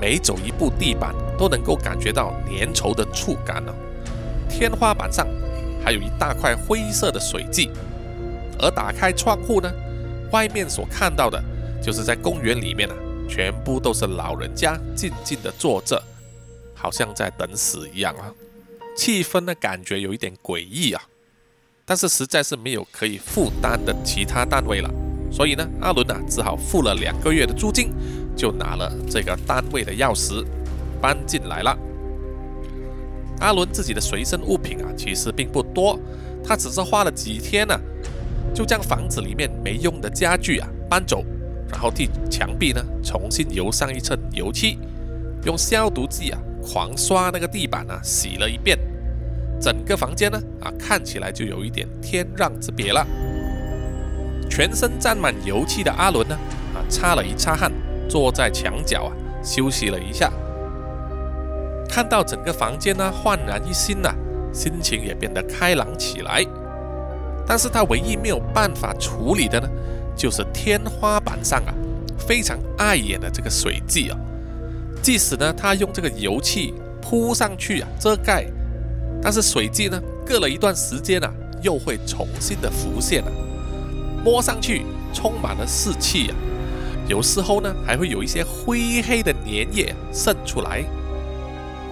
[0.00, 3.72] 每走一步，地板都能够感觉到粘稠的触感呢。
[4.48, 5.26] 天花板上
[5.82, 7.70] 还有一大块灰色的水迹，
[8.58, 9.72] 而打开窗户呢，
[10.32, 11.42] 外面所看到的
[11.80, 12.94] 就是在公园里面啊，
[13.34, 16.02] 全部都是老人家静静的坐着，
[16.74, 18.30] 好像在等死一样啊，
[18.94, 21.02] 气氛呢感觉有一点诡异啊。
[21.86, 24.90] 但是实在是没有可以负担的其他单位了，
[25.32, 27.90] 所以呢，阿伦啊只好付了两个月的租金，
[28.36, 30.44] 就拿了这个单位的钥匙，
[31.00, 31.74] 搬进来了。
[33.40, 35.98] 阿伦自己的随身物品啊，其实并不多，
[36.44, 37.74] 他只是花了几天呢，
[38.54, 41.24] 就将房子里面没用的家具啊搬走，
[41.72, 44.78] 然后替墙壁呢重新油上一层油漆，
[45.44, 48.78] 用消毒剂啊狂刷那个地板啊洗了一遍，
[49.60, 53.04] 整个房间呢啊看起来就有一点天壤之别了。
[54.48, 56.36] 全身沾满油漆的阿伦呢
[56.74, 57.72] 啊擦了一擦汗，
[58.08, 59.10] 坐在墙角啊
[59.42, 60.30] 休息了一下。
[61.88, 64.14] 看到整个房间呢焕然一新呐，
[64.52, 66.44] 心情也变得开朗起来。
[67.46, 69.68] 但是他唯一没有办法处理的呢，
[70.16, 71.74] 就是天花板上啊
[72.18, 74.18] 非常碍眼的这个水迹啊。
[75.02, 78.46] 即使呢他用这个油漆铺上去啊遮盖，
[79.20, 83.30] 但是水迹呢隔了一段时间啊又会重新的浮现啊，
[84.24, 86.34] 摸上去充满了湿气啊，
[87.08, 90.84] 有时候呢还会有一些灰黑的粘液渗出来。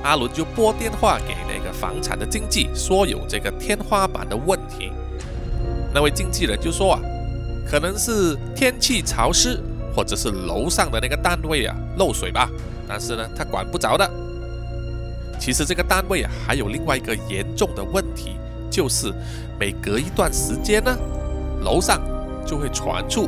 [0.03, 4.91] 阿伦就拨电话给那个房产的经纪，说有这个天花板的问题。
[5.93, 7.01] 那位经纪人就说啊，
[7.71, 9.63] 可能是天气潮湿，
[9.95, 12.51] 或者是楼上的那个单位啊漏水吧。
[12.89, 14.11] 但是呢，他管不着的。
[15.39, 18.37] 其实这个单位啊还有另外一个严重的问题，
[18.69, 19.15] 就是
[19.59, 20.95] 每隔一段时间呢，
[21.63, 22.03] 楼上
[22.45, 23.27] 就会传出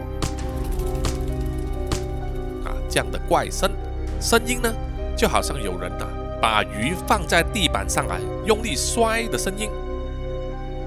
[2.64, 3.70] 啊这样的怪声，
[4.20, 4.74] 声音呢
[5.16, 6.08] 就好像有人啊。
[6.42, 9.70] 把鱼放在地板上啊，用力摔的声音。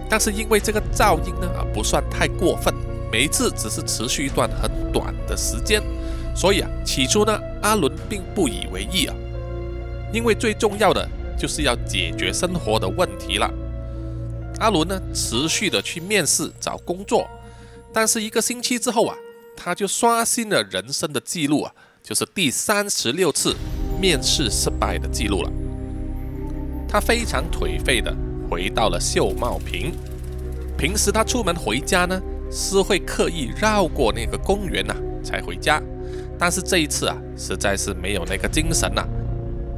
[0.09, 2.73] 但是因为这个噪音呢啊不算太过分，
[3.15, 5.81] 每一次只是持续一段很短的时间，
[6.35, 9.15] 所以啊起初呢阿伦并不以为意啊，
[10.11, 11.07] 因为最重要的
[11.39, 13.49] 就是要解决生活的问题了。
[14.59, 17.25] 阿伦呢持续的去面试找工作，
[17.93, 19.15] 但是一个星期之后啊，
[19.55, 21.71] 他就刷新了人生的记录啊，
[22.03, 23.55] 就是第三十六次
[23.97, 25.49] 面试失败的记录了。
[26.85, 28.13] 他非常颓废的。
[28.49, 29.93] 回到了秀茂坪。
[30.77, 32.21] 平时他出门回家呢，
[32.57, 35.81] 是会刻意绕过那个公园呐才回家。
[36.39, 39.05] 但是这一次啊，实在是没有那个精神了。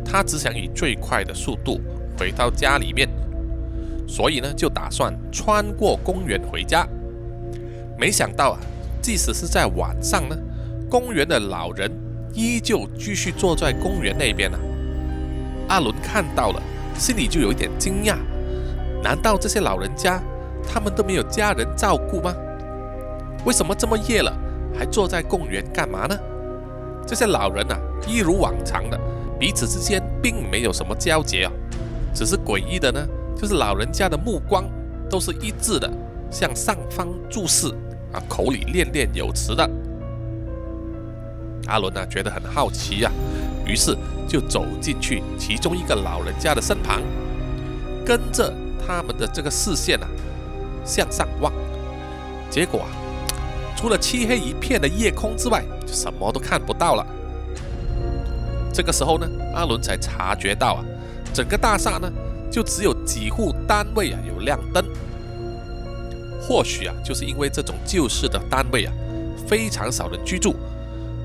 [0.06, 1.82] 他只想以最快的速度
[2.20, 3.10] 回到家里面，
[4.08, 6.88] 所以呢，就打算穿过公园回家。
[7.98, 8.60] 没想到啊，
[9.02, 10.38] 即使是在晚上呢，
[10.88, 11.92] 公园的老人
[12.32, 14.58] 依旧继续坐在公园那边呢。
[15.68, 16.62] 阿伦看到了，
[16.96, 18.18] 心里就有一点惊讶。
[19.04, 20.22] 难道这些老人家
[20.64, 22.34] 他们都没有家人照顾吗？
[23.48, 24.38] 为什么这么夜了
[24.78, 26.14] 还坐在公园干嘛呢？
[27.08, 29.00] 这些老人啊，一如往常的
[29.40, 31.52] 彼此之间并没有什么交集啊，
[32.14, 34.66] 只是诡异的呢，就是老人家的目光
[35.10, 35.90] 都是一致的
[36.30, 37.70] 向上方注视
[38.12, 39.64] 啊，口里念念有词的。
[41.68, 43.12] 阿伦呢觉得很好奇啊，
[43.66, 43.96] 于是
[44.28, 47.02] 就走进去其中一个老人家的身旁，
[48.06, 48.54] 跟着。
[48.86, 50.08] 他们的这个视线啊，
[50.86, 51.52] 向上望，
[52.50, 52.88] 结果啊，
[53.78, 57.06] 除了漆黑一片的夜空之外，就什么都看不到了。
[58.74, 60.84] 这个时候呢，阿伦才察觉到啊，
[61.32, 62.12] 整个大厦呢，
[62.52, 64.84] 就只有几户单位啊有亮灯。
[66.42, 68.94] 或许啊，就是因为这种旧式的单位啊，
[69.48, 70.56] 非常少人居住，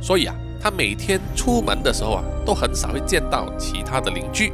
[0.03, 4.53] 所以啊，他每天出门的时候啊，都很少会见到其他的邻居。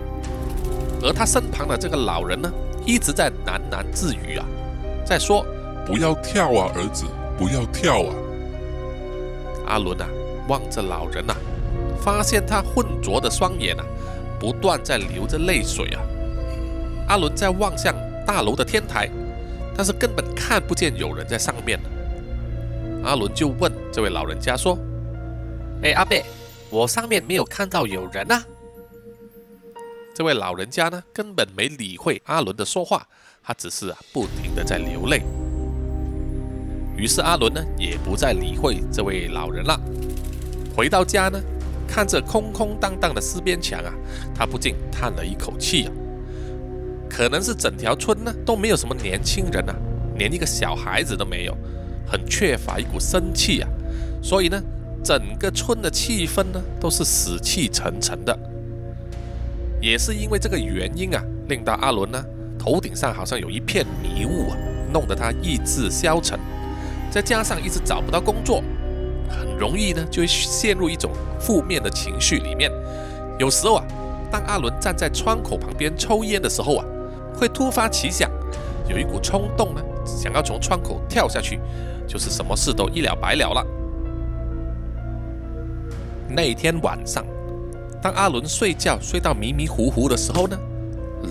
[1.02, 2.50] 而他身旁的这个老人呢？
[2.86, 4.46] 一直在喃喃自语啊，
[5.04, 5.44] 在说
[5.84, 7.04] ：“不要跳啊，儿子，
[7.38, 8.14] 不要跳啊。”
[9.68, 10.08] 阿伦啊，
[10.48, 11.34] 望着老人呐，
[12.00, 13.84] 发现他浑浊的双眼啊，
[14.40, 16.00] 不断在流着泪水啊。
[17.08, 17.94] 阿伦在望向
[18.26, 19.08] 大楼的天台，
[19.76, 21.78] 但是根本看不见有人在上面。
[23.04, 24.78] 阿伦就问这位老人家说
[25.82, 26.24] ：“哎，阿贝，
[26.68, 28.42] 我上面没有看到有人啊。”
[30.14, 33.06] 这位老人家呢，根本没理会阿伦的说话，
[33.42, 35.22] 他只是啊不停的在流泪。
[36.98, 39.80] 于是阿伦呢也不再理会这位老人了。
[40.74, 41.40] 回到家呢，
[41.86, 43.94] 看着空空荡荡的四边墙啊，
[44.34, 45.92] 他不禁叹了一口气啊。
[47.08, 49.74] 可能是整条村呢都没有什么年轻人啊，
[50.16, 51.56] 连一个小孩子都没有，
[52.04, 53.68] 很缺乏一股生气啊。
[54.20, 54.60] 所以呢，
[55.04, 58.36] 整个村的气氛呢都是死气沉沉的。
[59.80, 62.20] 也是因为这个原因啊，令到阿伦呢
[62.58, 64.56] 头顶上好像有一片迷雾啊，
[64.92, 66.36] 弄得他意志消沉。
[67.10, 68.62] 再加上一直找不到工作，
[69.28, 72.70] 很容易呢就会陷入一种负面的情绪里面。
[73.38, 73.84] 有时候啊，
[74.30, 76.84] 当阿伦站在窗口旁边抽烟的时候啊，
[77.34, 78.30] 会突发奇想，
[78.88, 81.60] 有一股冲动呢，想要从窗口跳下去，
[82.06, 83.66] 就是什么事都一了百了了。
[86.28, 87.24] 那天晚上。
[88.00, 90.56] 当阿伦睡觉睡到迷迷糊糊的时候呢，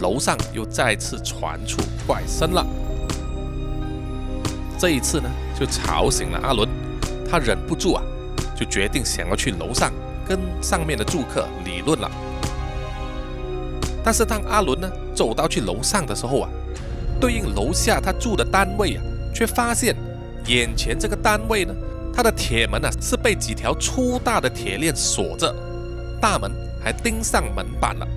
[0.02, 2.68] 楼上又再次传出怪声了。
[4.78, 5.30] 这一次呢，
[5.60, 6.68] 就吵醒了阿伦，
[7.30, 8.04] 他忍不住啊，
[8.56, 9.92] 就决定想要去楼上
[10.28, 12.12] 跟上面的住客理论了。
[14.04, 16.50] 但是当阿伦呢走到去楼上的时候啊，
[17.20, 19.04] 对应楼下他住的单位啊，
[19.34, 19.96] 却发现
[20.46, 21.74] 眼前这个单位呢，
[22.14, 25.54] 它的铁门啊是被几条粗大的铁链锁着。
[26.22, 26.52] 大门
[26.84, 28.08] 还钉上门板了，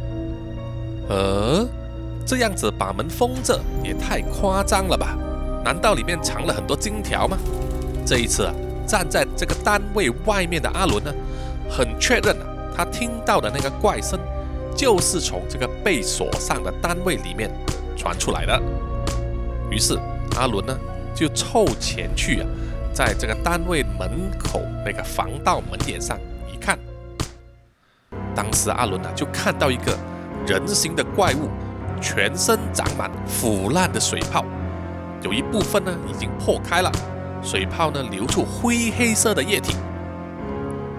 [1.08, 1.68] 呃，
[2.24, 5.18] 这样子把门封着也太夸张了吧？
[5.64, 7.36] 难道里面藏了很多金条吗？
[8.06, 8.54] 这一次啊，
[8.86, 11.12] 站在这个单位外面的阿伦呢，
[11.70, 12.46] 很确认啊，
[12.76, 14.18] 他听到的那个怪声，
[14.74, 17.50] 就是从这个被锁上的单位里面
[17.96, 18.60] 传出来的。
[19.70, 19.98] 于是
[20.36, 20.76] 阿伦呢，
[21.14, 22.46] 就凑前去啊，
[22.92, 26.18] 在这个单位门口那个防盗门眼上
[26.52, 26.78] 一看。
[28.34, 29.96] 当时阿伦啊，就看到一个
[30.46, 31.48] 人形的怪物，
[32.00, 34.44] 全身长满腐烂的水泡，
[35.22, 36.90] 有一部分呢已经破开了，
[37.42, 39.74] 水泡呢流出灰黑色的液体。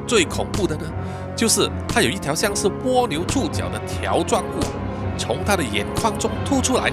[0.07, 0.84] 最恐怖的呢，
[1.36, 4.59] 就是它有一条像是蜗牛触角的条状物
[5.17, 6.91] 从它的眼眶中突出来，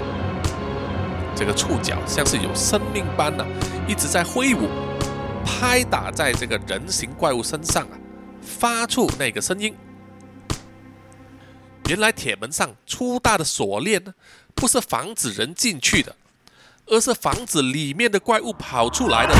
[1.35, 3.45] 这个触角像是有生命般的
[3.87, 4.69] 一直在挥舞，
[5.43, 7.97] 拍打在这个人形怪物身上啊，
[8.41, 9.75] 发出那个声音。
[11.89, 14.13] 原来铁门上粗大的锁链呢，
[14.53, 16.15] 不是防止人进去的，
[16.89, 19.33] 而是房子里面的怪物跑出来的。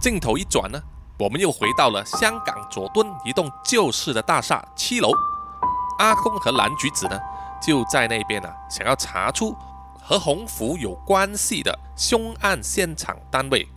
[0.00, 0.80] 镜头一转呢，
[1.18, 5.10] 我们又回到了香港佐敦一栋旧式的大厦七楼。
[5.98, 7.18] 阿公和蓝橘子呢，
[7.60, 9.54] 就在那边啊，想要查出
[10.00, 13.68] 和洪福有关系的凶案现场单位。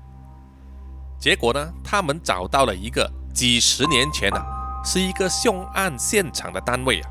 [1.20, 4.46] 结果呢，他们找到了一个几十年前啊，
[4.86, 7.10] 是一个凶案现场的单位啊，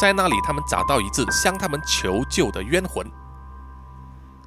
[0.00, 3.06] 在那里他们找到一只向他们求救的冤魂。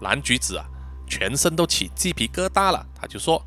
[0.03, 0.65] 蓝橘子啊，
[1.07, 3.43] 全身都起鸡皮疙瘩了，他就说：“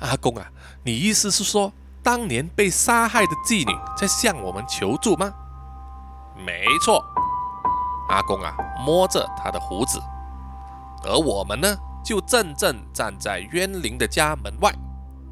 [0.00, 0.50] 阿公啊，
[0.82, 1.72] 你意思是说，
[2.02, 5.32] 当年被杀害的妓女在向我们求助吗？”
[6.44, 7.04] 没错，
[8.08, 8.52] 阿公啊，
[8.84, 10.00] 摸着他的胡子，
[11.04, 14.74] 而我们呢，就正正站在冤灵的家门外，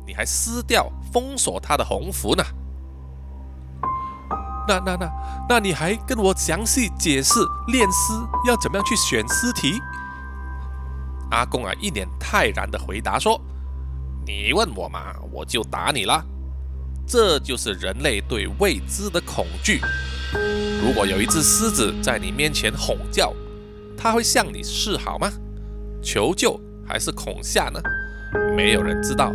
[0.06, 2.44] 你还撕掉封锁他的红符呢。
[4.68, 5.12] 那那那，
[5.48, 8.12] 那你还跟我详细解释炼尸
[8.46, 9.80] 要怎么样去选尸体？
[11.32, 13.40] 阿公啊，一脸泰然的回答说
[14.26, 16.22] ：“你问我嘛，我就答你了。
[17.06, 19.80] 这就是人类对未知的恐惧。”
[20.84, 23.32] 如果有一只狮子在你面前吼叫，
[23.96, 25.30] 它会向你示好吗？
[26.02, 27.80] 求救还是恐吓呢？
[28.54, 29.32] 没有人知道。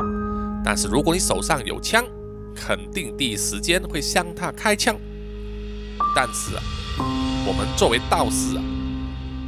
[0.64, 2.06] 但是如果你手上有枪，
[2.54, 4.96] 肯定第一时间会向它开枪。
[6.16, 6.62] 但是啊，
[7.48, 8.64] 我们作为道士啊，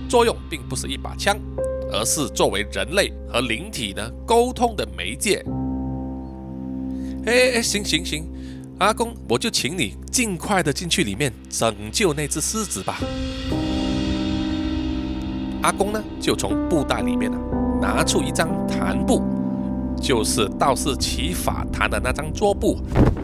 [0.10, 1.38] 作用并不是一把枪，
[1.92, 5.44] 而是作为人类和灵体呢沟通的媒介。
[7.26, 8.24] 哎哎，行行行。
[8.80, 12.98] 阿公，我就请你尽快的进去里面拯救那只狮子吧。
[15.62, 17.38] 阿公呢，就从布袋里面啊
[17.82, 19.22] 拿出一张檀布，
[20.02, 22.78] 就是道士祈法坛的那张桌布，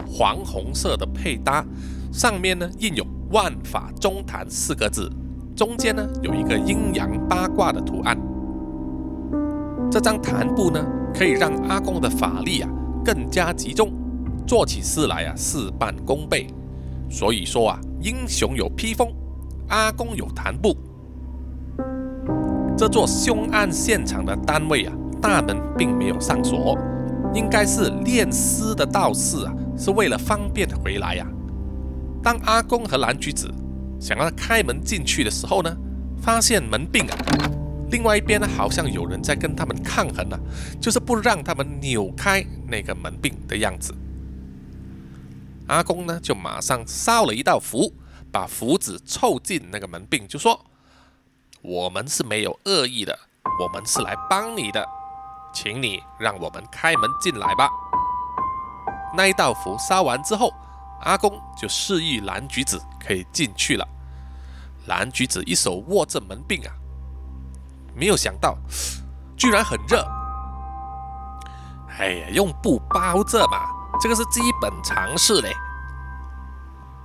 [0.06, 1.64] 黄红色的配搭，
[2.12, 5.10] 上面呢印有“万法中坛”四个字，
[5.56, 8.18] 中间呢有一个阴阳八卦的图案。
[9.90, 10.84] 这张弹布呢，
[11.14, 12.68] 可以让阿公的法力啊
[13.04, 13.90] 更加集中。
[14.46, 16.46] 做起事来啊，事半功倍。
[17.08, 19.08] 所以说啊，英雄有披风，
[19.68, 20.76] 阿公有檀布。
[22.76, 26.76] 这座凶案现场的单位啊，大门并没有上锁，
[27.32, 31.26] 应该是炼尸的道士啊，是为了方便回来呀。
[32.22, 33.48] 当阿公和蓝橘子
[33.98, 35.74] 想要开门进去的时候呢，
[36.20, 37.16] 发现门并啊，
[37.90, 40.38] 另外一边呢，好像有人在跟他们抗衡啊，
[40.80, 43.94] 就是不让他们扭开那个门柄的样子。
[45.68, 47.92] 阿公呢，就马上烧了一道符，
[48.30, 50.64] 把符纸凑近那个门柄，就说
[51.62, 53.18] ：“我们是没有恶意的，
[53.60, 54.86] 我们是来帮你的，
[55.52, 57.68] 请你让我们开门进来吧。”
[59.16, 60.52] 那一道符烧完之后，
[61.02, 63.88] 阿公就示意蓝橘子可以进去了。
[64.86, 66.70] 蓝橘子一手握着门柄啊，
[67.96, 68.56] 没有想到
[69.36, 70.06] 居然很热。
[71.98, 73.70] 哎呀，用布包着嘛。
[73.98, 75.56] 这个是基本常识嘞。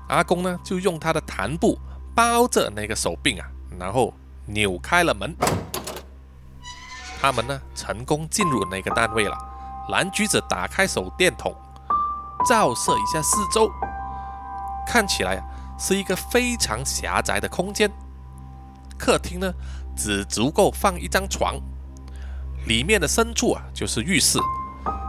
[0.10, 1.80] 阿公呢，就用他的弹布
[2.14, 3.48] 包着那个手柄啊，
[3.80, 4.14] 然后
[4.46, 5.34] 扭开了门。
[7.22, 9.38] 他们呢，成功进入那个单位了。
[9.88, 11.56] 蓝橘子打开手电筒，
[12.46, 13.72] 照射一下四周，
[14.86, 15.42] 看起来，
[15.80, 17.89] 是一个非常狭窄的空间。
[18.98, 19.54] 客厅呢，
[20.02, 21.62] 只足够放一张床，
[22.66, 24.39] 里面的深处啊，就是浴室。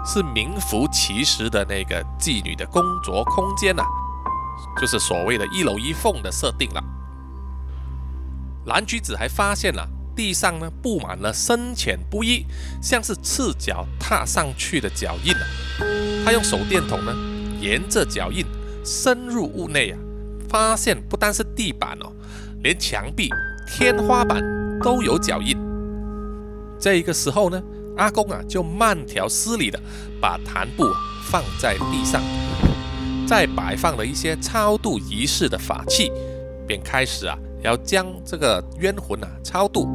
[0.04, 3.84] 是名副其实的那个妓女的工作空间呐，
[4.78, 6.84] 就是所谓的一楼一凤的设定了。
[8.66, 12.44] 蓝橘子还发现了地上呢布满了深浅不一，
[12.82, 15.46] 像是赤脚踏上去的脚印啊。
[16.24, 17.14] 他用手电筒呢
[17.60, 18.44] 沿着脚印
[18.84, 19.98] 深入屋内啊，
[20.50, 22.12] 发现不单是地板哦，
[22.62, 23.30] 连墙壁、
[23.66, 24.42] 天花板
[24.82, 25.56] 都有脚印。
[26.78, 27.62] 这个时候呢。
[27.98, 29.78] 阿公啊，就慢条斯理的
[30.18, 30.86] 把檀布
[31.30, 32.22] 放在地上，
[33.26, 36.10] 再摆放了一些超度仪式的法器，
[36.66, 39.86] 便开始啊，要将这个冤魂啊超度。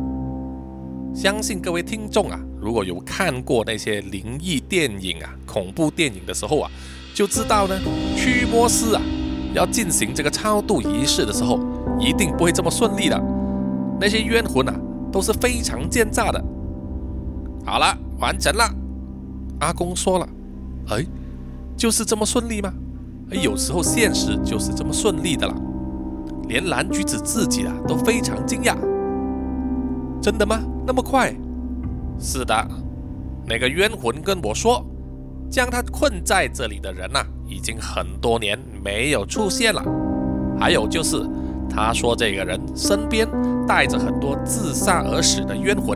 [1.12, 6.70] 相信各位听众啊，如果有看过那些灵异电影啊、恐怖电影的时候啊，
[7.16, 7.76] 就知道呢，
[8.16, 9.02] 驱魔师啊
[9.56, 11.60] 要进行这个超度仪式的时候，
[12.00, 13.20] 一定不会这么顺利的。
[14.00, 14.74] 那些冤魂啊，
[15.12, 16.43] 都是非常奸诈的。
[17.66, 18.64] 好了，完成了。
[19.60, 20.30] 阿公说了
[20.89, 21.06] ：“哎，
[21.76, 22.72] 就是这么顺利吗？
[23.32, 25.56] 哎，有时候现实就是这么顺利的了。
[26.48, 28.76] 连蓝橘子自己啊都非常惊讶。
[30.22, 30.60] 真的吗？
[30.86, 31.36] 那么快？
[32.20, 32.68] 是的，
[33.45, 34.86] 那个冤魂跟我说，
[35.50, 39.84] 将他困在这里的人呐，已经很多年没有出现了。
[40.60, 41.18] 还有就是，
[41.78, 43.30] 他说这个人身边
[43.68, 45.96] 带着很多自杀而死的冤魂，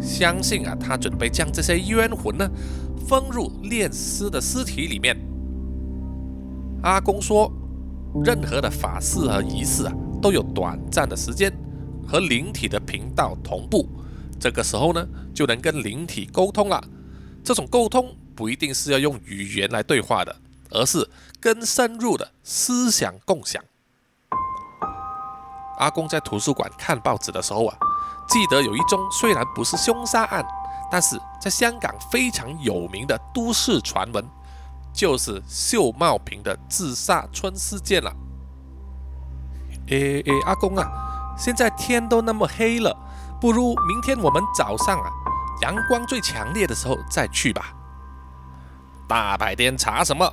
[0.00, 2.50] 相信啊，他准备将这些冤魂呢
[3.06, 5.16] 封入炼尸的尸体里面。
[6.82, 7.52] 阿公说，
[8.24, 11.52] 任何的法事和仪式啊，都有短暂的时间
[12.04, 13.88] 和灵体的频道同步，
[14.40, 16.82] 这个时候呢，就能跟灵体沟通了。
[17.44, 20.34] 这种沟通不一定是要用语言来对话的，
[20.70, 21.08] 而是
[21.40, 23.62] 更深入的思想共享。
[25.78, 27.76] 阿公在图书馆看报纸的时候啊，
[28.28, 30.44] 记得有一宗虽然不是凶杀案，
[30.90, 34.24] 但是在香港非常有名的都市传闻，
[34.92, 38.12] 就是秀茂坪的自杀村事件了。
[39.88, 40.88] 诶诶，阿公啊，
[41.38, 42.96] 现在天都那么黑了，
[43.40, 45.10] 不如明天我们早上啊，
[45.62, 47.72] 阳光最强烈的时候再去吧。
[49.06, 50.32] 大白天查什么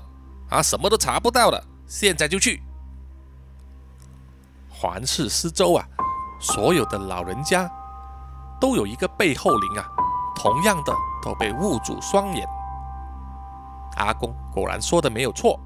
[0.49, 0.63] 啊？
[0.63, 2.63] 什么都查不到了，现在就去。
[4.83, 5.85] 环视四周啊，
[6.41, 7.71] 所有的老人家
[8.59, 9.87] 都有一个背后灵啊，
[10.35, 12.45] 同样的都被捂住双眼。
[13.95, 15.57] 阿公果然说的没有错，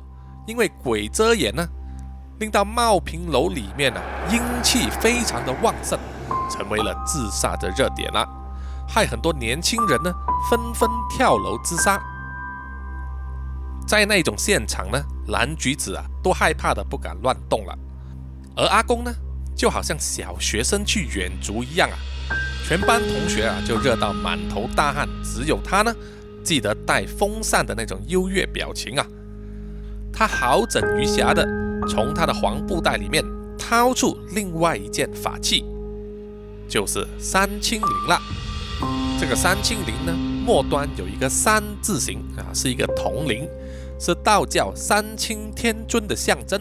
[0.46, 1.68] 因为鬼遮眼呢，
[2.40, 4.00] 令到茂平楼里面呢
[4.30, 5.98] 阴气非常的旺盛，
[6.48, 8.24] 成为了自杀的热点了，
[8.88, 10.14] 害很多年轻人呢
[10.48, 12.00] 纷纷跳楼自杀。
[13.88, 17.76] 在那种现场呢，蓝橘子啊都害怕的不敢乱动了。
[18.58, 19.14] 而阿公呢，
[19.56, 21.96] 就好像小学生去远足一样啊，
[22.68, 25.96] 全班同学啊就热到满头大汗，只有他呢，
[26.44, 29.06] 记得带风扇的那种优越表情啊。
[30.12, 31.48] 他好整余暇的
[31.88, 33.24] 从他的黄布袋里面
[33.60, 35.64] 掏出另外一件法器，
[36.68, 38.20] 就是三清铃了。
[39.20, 40.12] 这个三清铃呢，
[40.44, 43.48] 末端有一个三字形啊，是一个铜铃，
[44.00, 46.60] 是道教三清天尊的象征。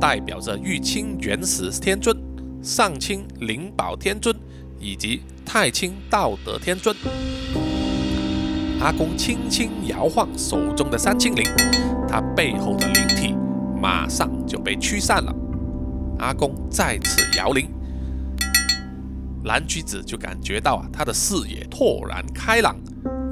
[0.00, 2.16] 代表着玉清元始天尊、
[2.62, 4.34] 上清灵宝天尊
[4.78, 6.96] 以及太清道德天尊。
[8.80, 11.44] 阿公轻轻摇晃手中的三清铃，
[12.08, 13.34] 他背后的灵体
[13.78, 15.34] 马上就被驱散了。
[16.18, 17.68] 阿公再次摇铃，
[19.44, 22.74] 蓝橘子就感觉到啊，他的视野豁然开朗，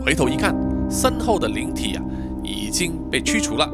[0.05, 0.55] 回头一看，
[0.91, 2.05] 身后的灵体啊
[2.45, 3.67] 已经被驱除了。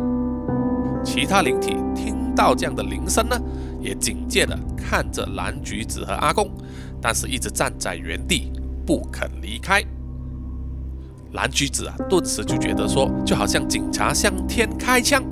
[1.04, 2.23] 其他灵体听。
[2.34, 3.40] 道这样的铃声呢，
[3.80, 6.50] 也警戒的看着蓝橘子和阿公，
[7.00, 8.50] 但是一直站在原地
[8.86, 9.82] 不肯离开。
[11.32, 15.22] 蓝橘子啊，顿时就觉得说，就好像警察向天开枪，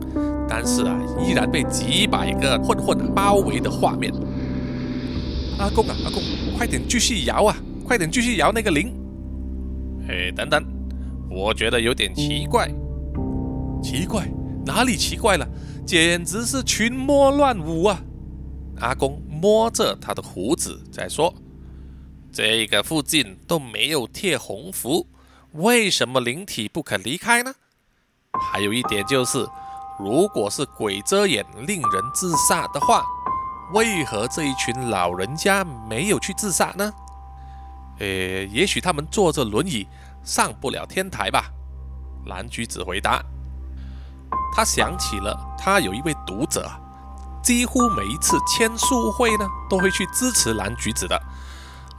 [0.49, 4.13] 但是啊，依然被几百个混混包围的画面。
[5.59, 6.23] 阿公啊，阿公，
[6.57, 8.93] 快点继续摇啊，快点继续摇那个铃。
[10.09, 10.65] 哎，等等，
[11.31, 12.69] 我觉得有点奇怪。
[13.81, 14.29] 奇怪？
[14.65, 15.47] 哪里奇怪了？
[15.87, 18.01] 简直是群魔乱舞啊！
[18.81, 21.33] 阿公摸着他的胡子在说
[22.33, 25.07] ：“这个附近都没有贴红符，
[25.53, 27.53] 为什么灵体不肯离开呢？
[28.33, 29.47] 还有一点就是，
[29.99, 33.05] 如果是鬼遮眼令人自杀的话，
[33.75, 36.93] 为何这一群老人家没有去自杀呢？
[37.99, 39.87] 呃，也许他们坐着轮椅
[40.25, 41.53] 上不了天台吧。”
[42.27, 43.23] 蓝橘子回答。
[44.55, 46.71] 他想起了，他有一位读者，
[47.43, 51.21] 几乎每一次签书会呢，都会去支持蓝橘子的。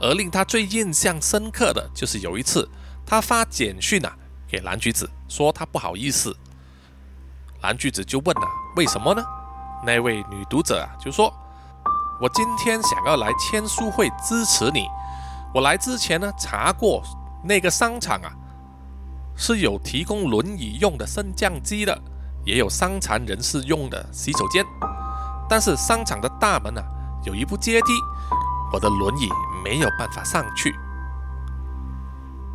[0.00, 2.68] 而令他最印象深刻的就是有一次，
[3.04, 4.12] 他发简讯啊
[4.46, 6.36] 给蓝橘子，说他不好意思。
[7.62, 8.46] 蓝橘子就问啊，
[8.76, 9.24] 为什么呢？
[9.84, 11.32] 那位女读者啊就说
[12.20, 14.86] ：“我今天想要来签书会支持你。
[15.52, 17.02] 我来之前呢查过，
[17.42, 18.30] 那个商场啊
[19.36, 21.98] 是有提供轮椅用的升降机的。”
[22.44, 24.64] 也有伤残人士用的洗手间，
[25.48, 26.82] 但是商场的大门啊
[27.24, 27.92] 有一部阶梯，
[28.72, 29.28] 我的轮椅
[29.64, 30.74] 没有办法上去。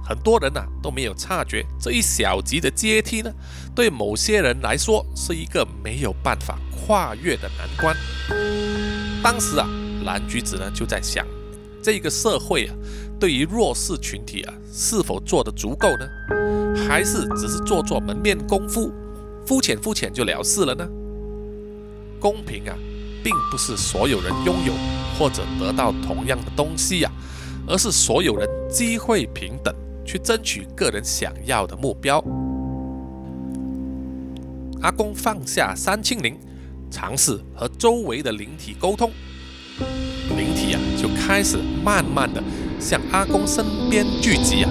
[0.04, 3.32] 很多人呐都没有察觉这一小级的阶梯呢，
[3.76, 7.96] 对某些人来说是一个没有办法跨越的难关。
[9.22, 9.68] 当时啊，
[10.06, 11.26] 蓝橘子呢就在想，
[11.84, 12.76] 这个社会啊，
[13.20, 16.08] 对于弱势群体啊，是否做得足够呢？
[16.88, 18.92] 还是只是做做门面功夫？
[19.50, 20.88] 肤浅肤浅就了事了呢？
[22.20, 22.76] 公平啊，
[23.24, 24.74] 并不是所有人拥有
[25.18, 27.12] 或者得到同样的东西呀，
[27.68, 29.74] 而是所有人机会平等，
[30.06, 32.24] 去争取个人想要的目标。
[34.84, 36.38] 阿公放下三清灵，
[36.92, 39.10] 尝试和周围的灵体沟通，
[40.38, 42.44] 灵体啊就开始慢慢的
[42.80, 44.70] 向阿公身边聚集啊。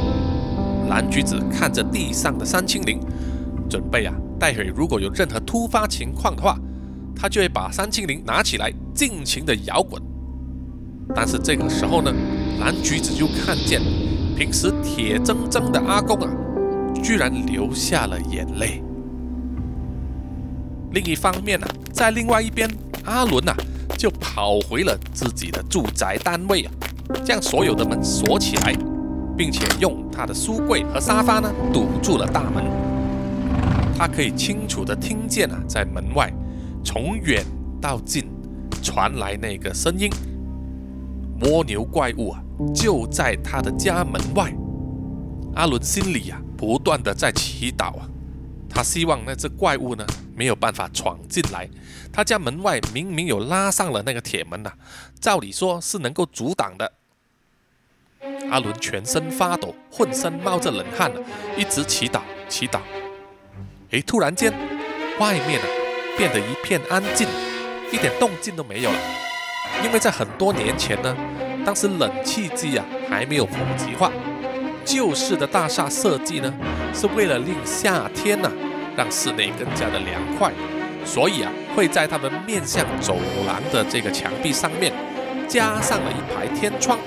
[0.88, 3.00] 蓝橘子看着地上的三清灵，
[3.68, 4.14] 准备啊。
[4.38, 6.56] 待会如果有任何突发情况的话，
[7.16, 10.00] 他就会把三清铃拿起来，尽情的摇滚，
[11.14, 12.12] 但是这个时候呢，
[12.60, 13.82] 蓝橘子就看见
[14.36, 16.30] 平时铁铮铮的阿公啊，
[17.02, 18.80] 居然流下了眼泪。
[20.92, 22.70] 另一方面呢，在另外一边，
[23.04, 23.52] 阿伦呐
[23.98, 26.70] 就跑回了自己的住宅单位啊，
[27.24, 28.72] 将所有的门锁起来，
[29.36, 32.87] 并且用他的书柜和沙发呢堵住了大门。
[33.98, 36.32] 他可以清楚地听见啊，在门外
[36.84, 37.44] 从远
[37.80, 38.30] 到近
[38.80, 40.08] 传来那个声音：
[41.40, 42.40] 蜗牛怪物啊，
[42.72, 44.54] 就在他的家门外。
[45.56, 48.08] 阿伦心里啊不断地在祈祷啊。
[48.70, 51.68] 他希望那只怪物呢没有办法闯进来。
[52.12, 54.70] 他家门外明明有拉上了那个铁门呐，
[55.18, 56.92] 照理说是能够阻挡的。
[58.48, 61.10] 阿伦全身发抖，浑身冒着冷汗
[61.56, 62.78] 一直祈祷祈祷。
[63.90, 64.52] 哎，突然间，
[65.18, 65.66] 外面啊
[66.18, 67.26] 变得一片安静，
[67.90, 68.98] 一点动静都没有了。
[69.82, 71.16] 因为在很多年前呢，
[71.64, 74.12] 当时冷气机啊还没有普及化。
[74.84, 76.52] 旧式的大厦设计呢，
[76.92, 78.52] 是为了令夏天呢，
[78.94, 80.52] 让室内更加的凉快，
[81.06, 83.16] 所以啊，会在他们面向走
[83.46, 84.92] 廊的这个墙壁上面，
[85.48, 86.98] 加上了一排天窗，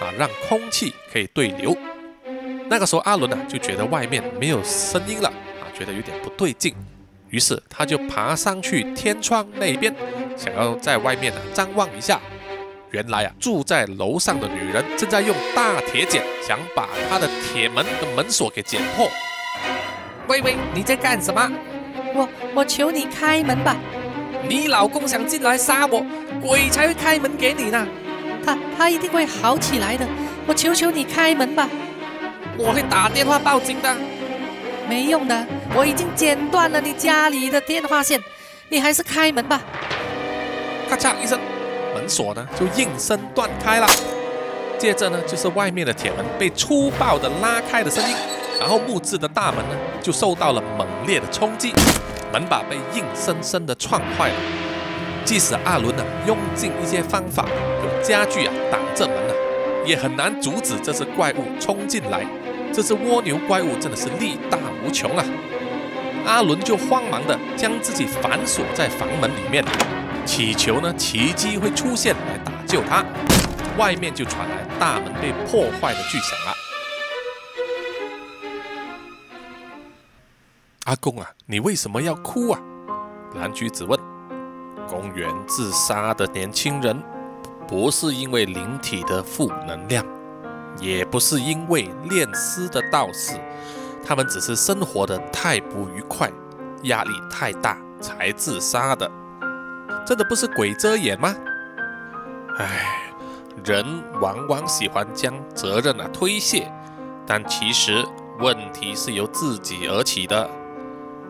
[0.00, 1.76] 啊，让空气可以对流。
[2.70, 5.30] 那个时候，阿伦呢就觉得外面没有声音了，
[5.72, 6.74] 觉得有点不对劲，
[7.30, 9.94] 于是他就爬上去天窗那边，
[10.36, 12.20] 想要在外面呢张望一下。
[12.90, 19.08] 原来啊，住在楼上的女人正在用大铁剪想把她的铁门的门锁给剪破。
[20.28, 21.50] 喂喂，你在干什么？
[22.14, 23.74] 我我求你开门吧！
[24.46, 26.04] 你老公想进来杀我，
[26.42, 27.88] 鬼才会开门给你呢。
[28.44, 30.06] 他他一定会好起来的。
[30.46, 31.66] 我求求你开门吧！
[32.58, 33.96] 我会打电话报警的。
[34.92, 38.22] 没用的，我已经剪断了你家里的电话线，
[38.68, 39.58] 你还是开门吧。
[40.86, 41.40] 咔嚓一声。
[41.94, 43.86] 门锁呢就应声断开了，
[44.78, 48.14] 接着呢就是外面的铁门被粗暴的拉开的声音，
[48.60, 51.72] 然后木质的大门呢就受到了猛烈的冲击，
[52.30, 54.34] 门把被硬生生的撞坏了。
[55.24, 57.46] 即使阿伦呢用尽一些方法，
[57.82, 59.34] 用家具啊挡着门呢，
[59.86, 62.26] 也很难阻止这只怪物冲进来。
[62.72, 65.24] 这只蜗牛怪物真的是力大无穷啊！
[66.24, 69.64] 阿伦就慌忙的将自己反锁在房门里面。
[70.24, 73.04] 祈求呢，奇迹会出现来打救他。
[73.76, 76.54] 外面就传来大门被破坏的巨响了。
[80.84, 82.60] 阿公啊，你为什么要哭啊？
[83.34, 83.98] 蓝橘子问。
[84.88, 87.02] 公园自杀的年轻人，
[87.66, 90.04] 不是因为灵体的负能量，
[90.80, 93.34] 也不是因为炼尸的道士，
[94.04, 96.30] 他们只是生活的太不愉快，
[96.84, 99.10] 压力太大才自杀的。
[100.06, 101.34] 真的不是鬼遮眼吗？
[102.58, 103.12] 唉，
[103.64, 103.84] 人
[104.20, 106.70] 往往喜欢将责任啊推卸，
[107.26, 108.04] 但其实
[108.40, 110.50] 问题是由自己而起的。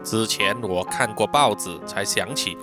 [0.03, 2.57] 之前我看过报纸，才想起，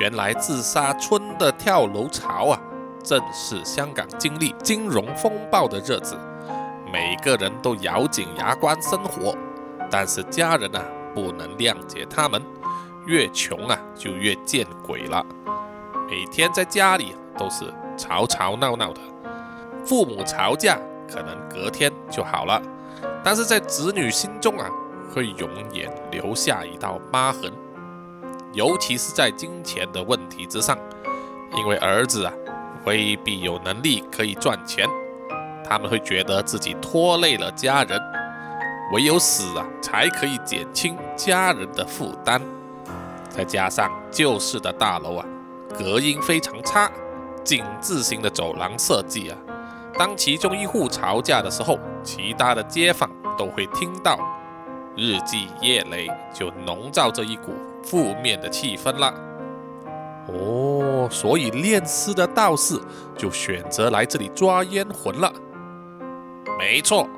[0.00, 2.60] 原来自杀村的跳楼潮啊，
[3.06, 6.18] 正是香港经历金融风暴的日子，
[6.92, 9.32] 每个人都咬紧牙关生活，
[9.88, 10.82] 但是家人啊
[11.14, 12.42] 不能谅解他们。
[13.06, 15.24] 越穷啊，就越见鬼了。
[16.10, 19.00] 每天在家里都是吵吵闹闹的，
[19.84, 20.76] 父母吵架
[21.08, 22.60] 可能隔天就好了，
[23.22, 24.68] 但是在子女心中啊，
[25.14, 27.52] 会永远留下一道疤痕。
[28.52, 30.76] 尤其是在金钱的问题之上，
[31.56, 32.32] 因为儿子啊
[32.86, 34.86] 未必有能力可以赚钱，
[35.68, 38.00] 他们会觉得自己拖累了家人，
[38.92, 42.40] 唯有死啊才可以减轻家人的负担。
[43.28, 45.26] 再加上旧式的大楼啊，
[45.76, 46.90] 隔音非常差，
[47.42, 49.36] 井字形的走廊设计啊，
[49.98, 54.16] 当其中一户吵架的时候，其他的街坊都会听到，
[54.96, 59.12] 日积月累就笼罩着一股负面的气氛了。
[60.28, 62.80] 哦，所以炼尸的道士
[63.16, 65.32] 就选择来这里抓冤魂了。
[66.58, 67.08] 没错。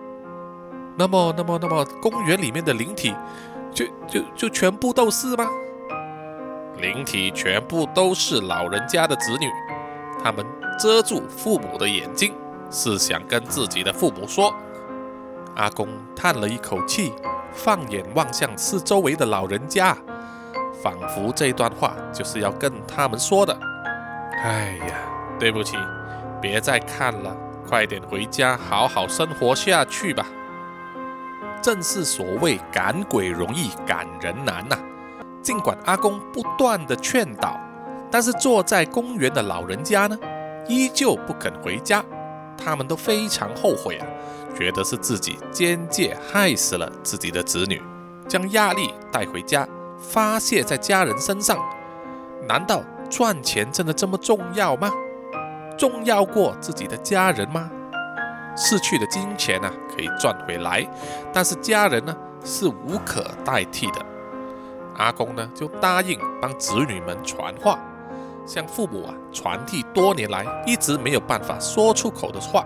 [0.96, 3.14] 那么，那么，那么，公园里面的灵体，
[3.72, 5.48] 就就就全部都是吗？
[6.78, 9.46] 灵体全部都是老人家的子女，
[10.22, 10.44] 他们
[10.78, 12.32] 遮住父母的眼睛，
[12.70, 14.52] 是想跟自己的父母说。
[15.54, 17.12] 阿公叹了一口气，
[17.52, 19.96] 放眼望向四周围的老人家，
[20.82, 23.56] 仿佛这段话就是要跟他们说的。
[24.42, 24.94] 哎呀，
[25.38, 25.76] 对不起，
[26.40, 27.36] 别再看了，
[27.68, 30.26] 快点回家好好生活下去吧。
[31.60, 34.78] 正是所谓赶鬼容易赶人难呐。
[35.42, 37.58] 尽管阿公不断的劝导，
[38.10, 40.16] 但是坐在公园的老人家呢，
[40.68, 42.04] 依旧不肯回家。
[42.56, 44.06] 他们都非常后悔啊，
[44.56, 47.82] 觉得是自己间接害死了自己的子女，
[48.28, 49.66] 将压力带回家，
[49.98, 51.58] 发泄在家人身上。
[52.46, 54.90] 难道赚钱真的这么重要吗？
[55.76, 57.70] 重要过自己的家人吗？
[58.56, 60.84] 逝去的金钱呢，可以赚回来，
[61.32, 64.04] 但是家人呢，是无可代替的。
[64.96, 67.78] 阿公呢，就答应帮子女们传话。
[68.44, 72.64] 向父母啊传递多年来一直没有办法说出口的话，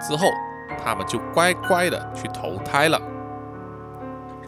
[0.00, 0.28] 之后
[0.82, 2.98] 他们就乖乖的去投胎了。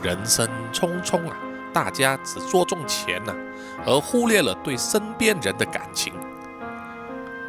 [0.00, 1.36] 人生匆匆啊，
[1.77, 3.35] 大家只着重钱呐，
[3.85, 6.11] 而忽略了对身边人的感情。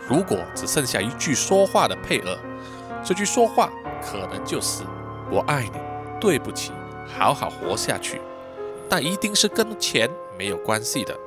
[0.06, 2.38] 如果只剩下一句说话的配额，
[3.02, 3.70] 这句说话
[4.04, 4.84] 可能就是
[5.32, 5.80] “我爱你，
[6.20, 6.74] 对不起，
[7.18, 8.20] 好好活下去”，
[8.90, 11.18] 但一定是跟钱没有关系的。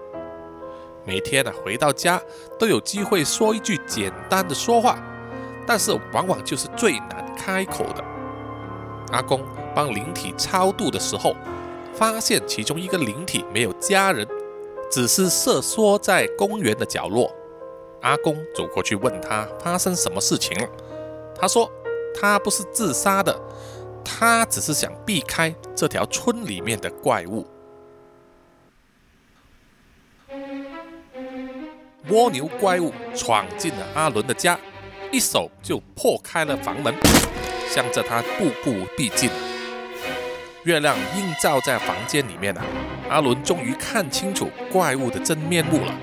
[1.07, 2.21] 每天呢，回到家
[2.59, 4.99] 都有机会说一句简单的说话，
[5.67, 8.05] 但是往往就是最难开口的。
[9.11, 9.41] 阿公
[9.75, 11.35] 帮灵体超度的时候，
[11.93, 14.27] 发现其中一个灵体没有家人，
[14.91, 17.35] 只是瑟缩在公园的角落。
[18.03, 20.69] 阿公走过去问他发生什么事情了，
[21.39, 21.71] 他说
[22.19, 23.39] 他不是自杀的，
[24.03, 27.47] 他只是想避开这条村里面的怪物。
[32.09, 34.59] 蜗牛怪物闯进了阿伦的家，
[35.13, 36.95] 一手就破开了房门，
[37.69, 39.31] 向着他步步逼近。
[40.65, 42.63] 月亮映照在房间里面啊，
[43.09, 45.95] 阿伦终于看清楚怪物的真面目了。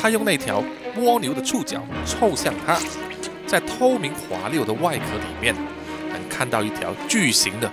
[0.00, 0.62] 他用那条
[0.98, 2.78] 蜗牛的触角凑向他，
[3.44, 5.52] 在透明滑溜的外壳里面，
[6.12, 7.70] 能看到一条巨型的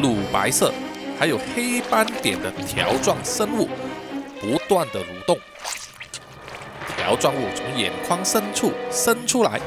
[0.00, 0.72] 乳白色，
[1.18, 3.68] 还有黑斑点的条状生物，
[4.40, 5.36] 不断的蠕动。
[6.96, 9.60] 条状物从眼眶深处伸出来，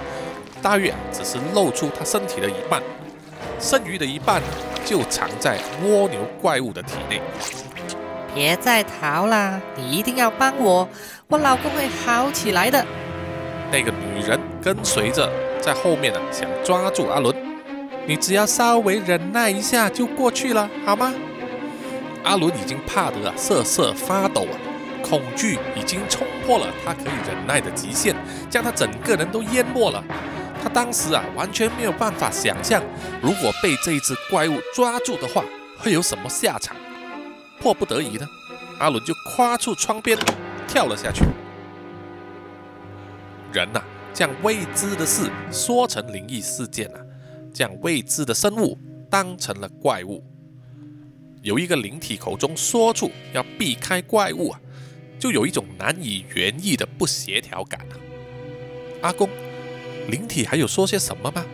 [0.62, 2.82] 大约只是露出它身体的一半，
[3.64, 4.42] 剩余的一半
[4.84, 7.22] 就藏在蜗牛怪物的体内。
[8.36, 10.86] 别再逃啦，你一定要帮我，
[11.30, 12.86] 我老公会好起来的。
[13.72, 17.34] 那个女人跟随着在后面呢，想抓住阿伦。
[18.06, 21.14] 你只要稍微忍耐一下就过去了，好吗？
[22.26, 24.56] 阿伦已经怕得啊瑟瑟发抖啊。
[25.02, 28.14] 恐惧已经冲破了他可以忍耐的极限，
[28.50, 30.04] 将他整个人都淹没了。
[30.64, 32.82] 他当时啊，完全没有办法想象，
[33.22, 35.44] 如果被这只怪物抓住的话，
[35.78, 36.74] 会有什么下场。
[37.60, 38.26] 迫不得已呢，
[38.80, 40.18] 阿伦就跨出窗边，
[40.66, 41.26] 跳了下去。
[43.52, 43.84] 人呐，
[44.14, 47.00] 将未知的事说成灵异事件啊，
[47.54, 48.78] 将未知的生物
[49.10, 50.24] 当成了怪物。
[51.42, 54.60] 由一个灵体口中说出要避开怪物啊。
[55.20, 57.96] 就有一种难以言喻的不协调感啊！
[59.04, 59.30] 阿公，
[60.08, 61.46] 灵体还有说些什么吗？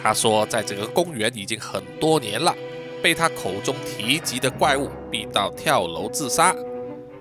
[0.00, 2.54] 他说，在这个公园已经很多年了，
[3.02, 6.54] 被他口中提及的怪物逼到跳楼自杀。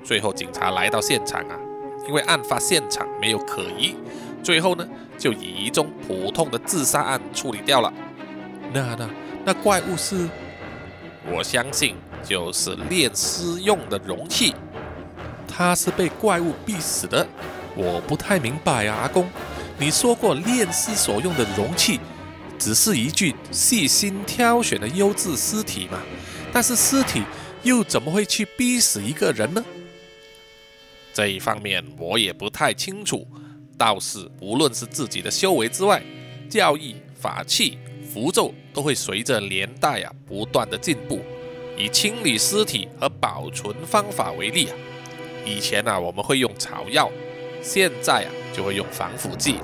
[0.03, 1.59] 最后警察来到现场啊，
[2.07, 3.95] 因为案发现场没有可疑，
[4.43, 4.87] 最后呢
[5.17, 7.91] 就以一宗普通的自杀案处理掉了。
[8.71, 9.09] 那那
[9.45, 10.29] 那怪物是？
[11.29, 14.53] 我相信就是炼尸用的容器。
[15.47, 17.27] 他是被怪物逼死的，
[17.75, 19.27] 我不太明白啊，阿公，
[19.79, 21.99] 你说过炼尸所用的容器，
[22.57, 26.01] 只是一具细心挑选的优质尸体嘛？
[26.51, 27.21] 但是尸体
[27.61, 29.63] 又怎么会去逼死一个人呢？
[31.13, 33.27] 这一方面我也不太清楚。
[33.77, 36.01] 道士无论是自己的修为之外，
[36.49, 37.77] 教义、法器、
[38.11, 41.21] 符咒都会随着年代啊不断的进步。
[41.77, 44.75] 以清理尸体和保存方法为例啊。
[45.45, 47.11] 以前呢，我们会用草药，
[47.61, 49.59] 现在啊，就会用防腐剂。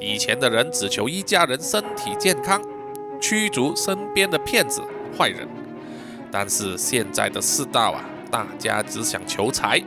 [0.00, 2.62] 以前的人只求一家人身体健康，
[3.20, 4.80] 驱逐身边的骗子
[5.18, 5.46] 坏人。
[6.32, 9.78] 但是现在的世道啊，大家只想求财，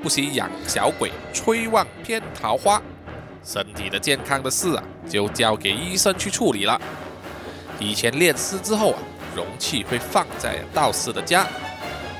[0.00, 2.80] 不惜养小鬼催旺骗桃花。
[3.42, 6.80] 身体的健康的事啊，就交给医生去处理了。
[7.80, 8.98] 以前炼尸之后啊，
[9.34, 11.48] 容器会放在道士的家，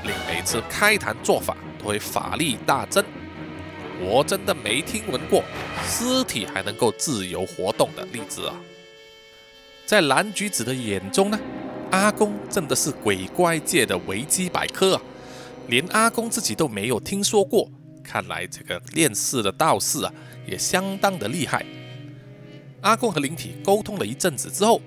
[0.03, 1.87] 令每次开坛做法都。
[1.87, 3.03] 会法力大增，
[4.03, 5.43] 我真的没听闻过
[5.85, 8.55] 尸体还能够自由活动的例子啊！
[9.85, 11.39] 在蓝橘子的眼中呢，
[11.91, 15.01] 阿公真的是鬼怪界的维基百科啊，
[15.67, 17.69] 连阿公自己都没有听说过。
[18.03, 20.13] 看来这个炼尸的道士啊，
[20.47, 21.65] 也相当的厉害。
[22.81, 24.81] 阿公和灵体沟通了一阵子之后。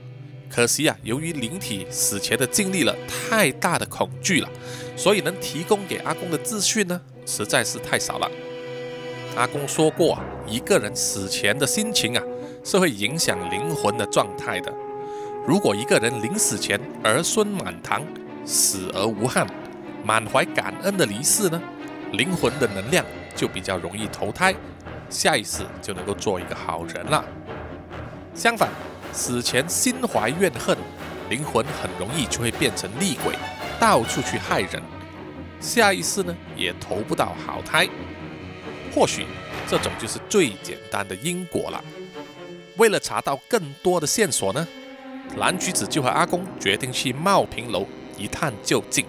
[0.50, 4.48] 可惜啊，由于灵体死前的经历了太大的恐惧了，
[4.96, 8.30] 所以能提供给阿公的资讯呢，实在是太少了。
[9.36, 12.22] 阿公说过啊，一个人死前的心情啊，
[12.62, 14.72] 是会影响灵魂的状态的。
[15.44, 18.00] 如果一个人临死前儿孙满堂，
[18.44, 19.44] 死而无憾，
[20.04, 21.60] 满怀感恩的离世呢，
[22.12, 23.04] 灵魂的能量
[23.34, 24.54] 就比较容易投胎，
[25.10, 27.24] 下一世就能够做一个好人了。
[28.34, 28.68] 相反，
[29.12, 30.78] 死前心怀怨恨，
[31.28, 33.34] 灵魂很容易就会变成厉鬼，
[33.80, 34.80] 到处去害人，
[35.60, 37.88] 下一世呢也投不到好胎。
[38.94, 39.26] 或许
[39.66, 41.82] 这种就是最简单的因果了。
[42.76, 44.66] 为了查到更多的线索呢？
[45.36, 47.86] 蓝橘子就和阿公决定去茂平楼
[48.16, 49.04] 一探究竟。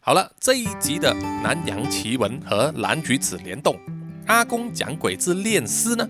[0.00, 3.78] 好了，这一集的南洋奇闻和蓝橘子联动，
[4.26, 6.08] 阿公讲鬼之炼尸呢，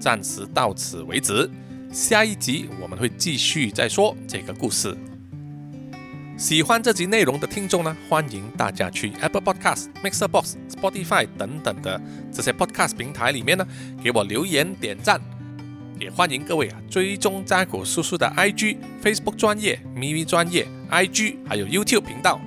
[0.00, 1.50] 暂时到此为止。
[1.92, 4.96] 下一集我们会继续再说这个故事。
[6.36, 11.98] 喜欢这集内容的听众呢，欢迎大家去 Apple Podcast、Mixer Box、Spotify 等等的
[12.30, 13.66] 这些 Podcast 平台里面呢，
[14.02, 15.18] 给我留言点赞。
[15.98, 22.38] 也欢迎各位啊追踪扎古叔叔的 IG、Facebook 专业、MV 专业、IG，还有 YouTube 频道。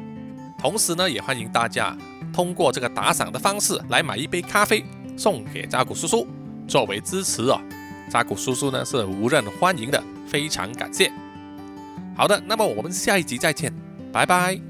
[0.59, 1.97] 同时呢，也欢迎大家
[2.31, 4.85] 通过这个打赏的方式来买一杯咖啡
[5.17, 6.27] 送给扎古叔叔，
[6.67, 7.59] 作为支持哦。
[8.07, 11.11] 扎古叔叔呢是无任欢迎的，非常感谢。
[12.19, 13.73] 好的，那么我们下一集再见，
[14.11, 14.68] 拜拜。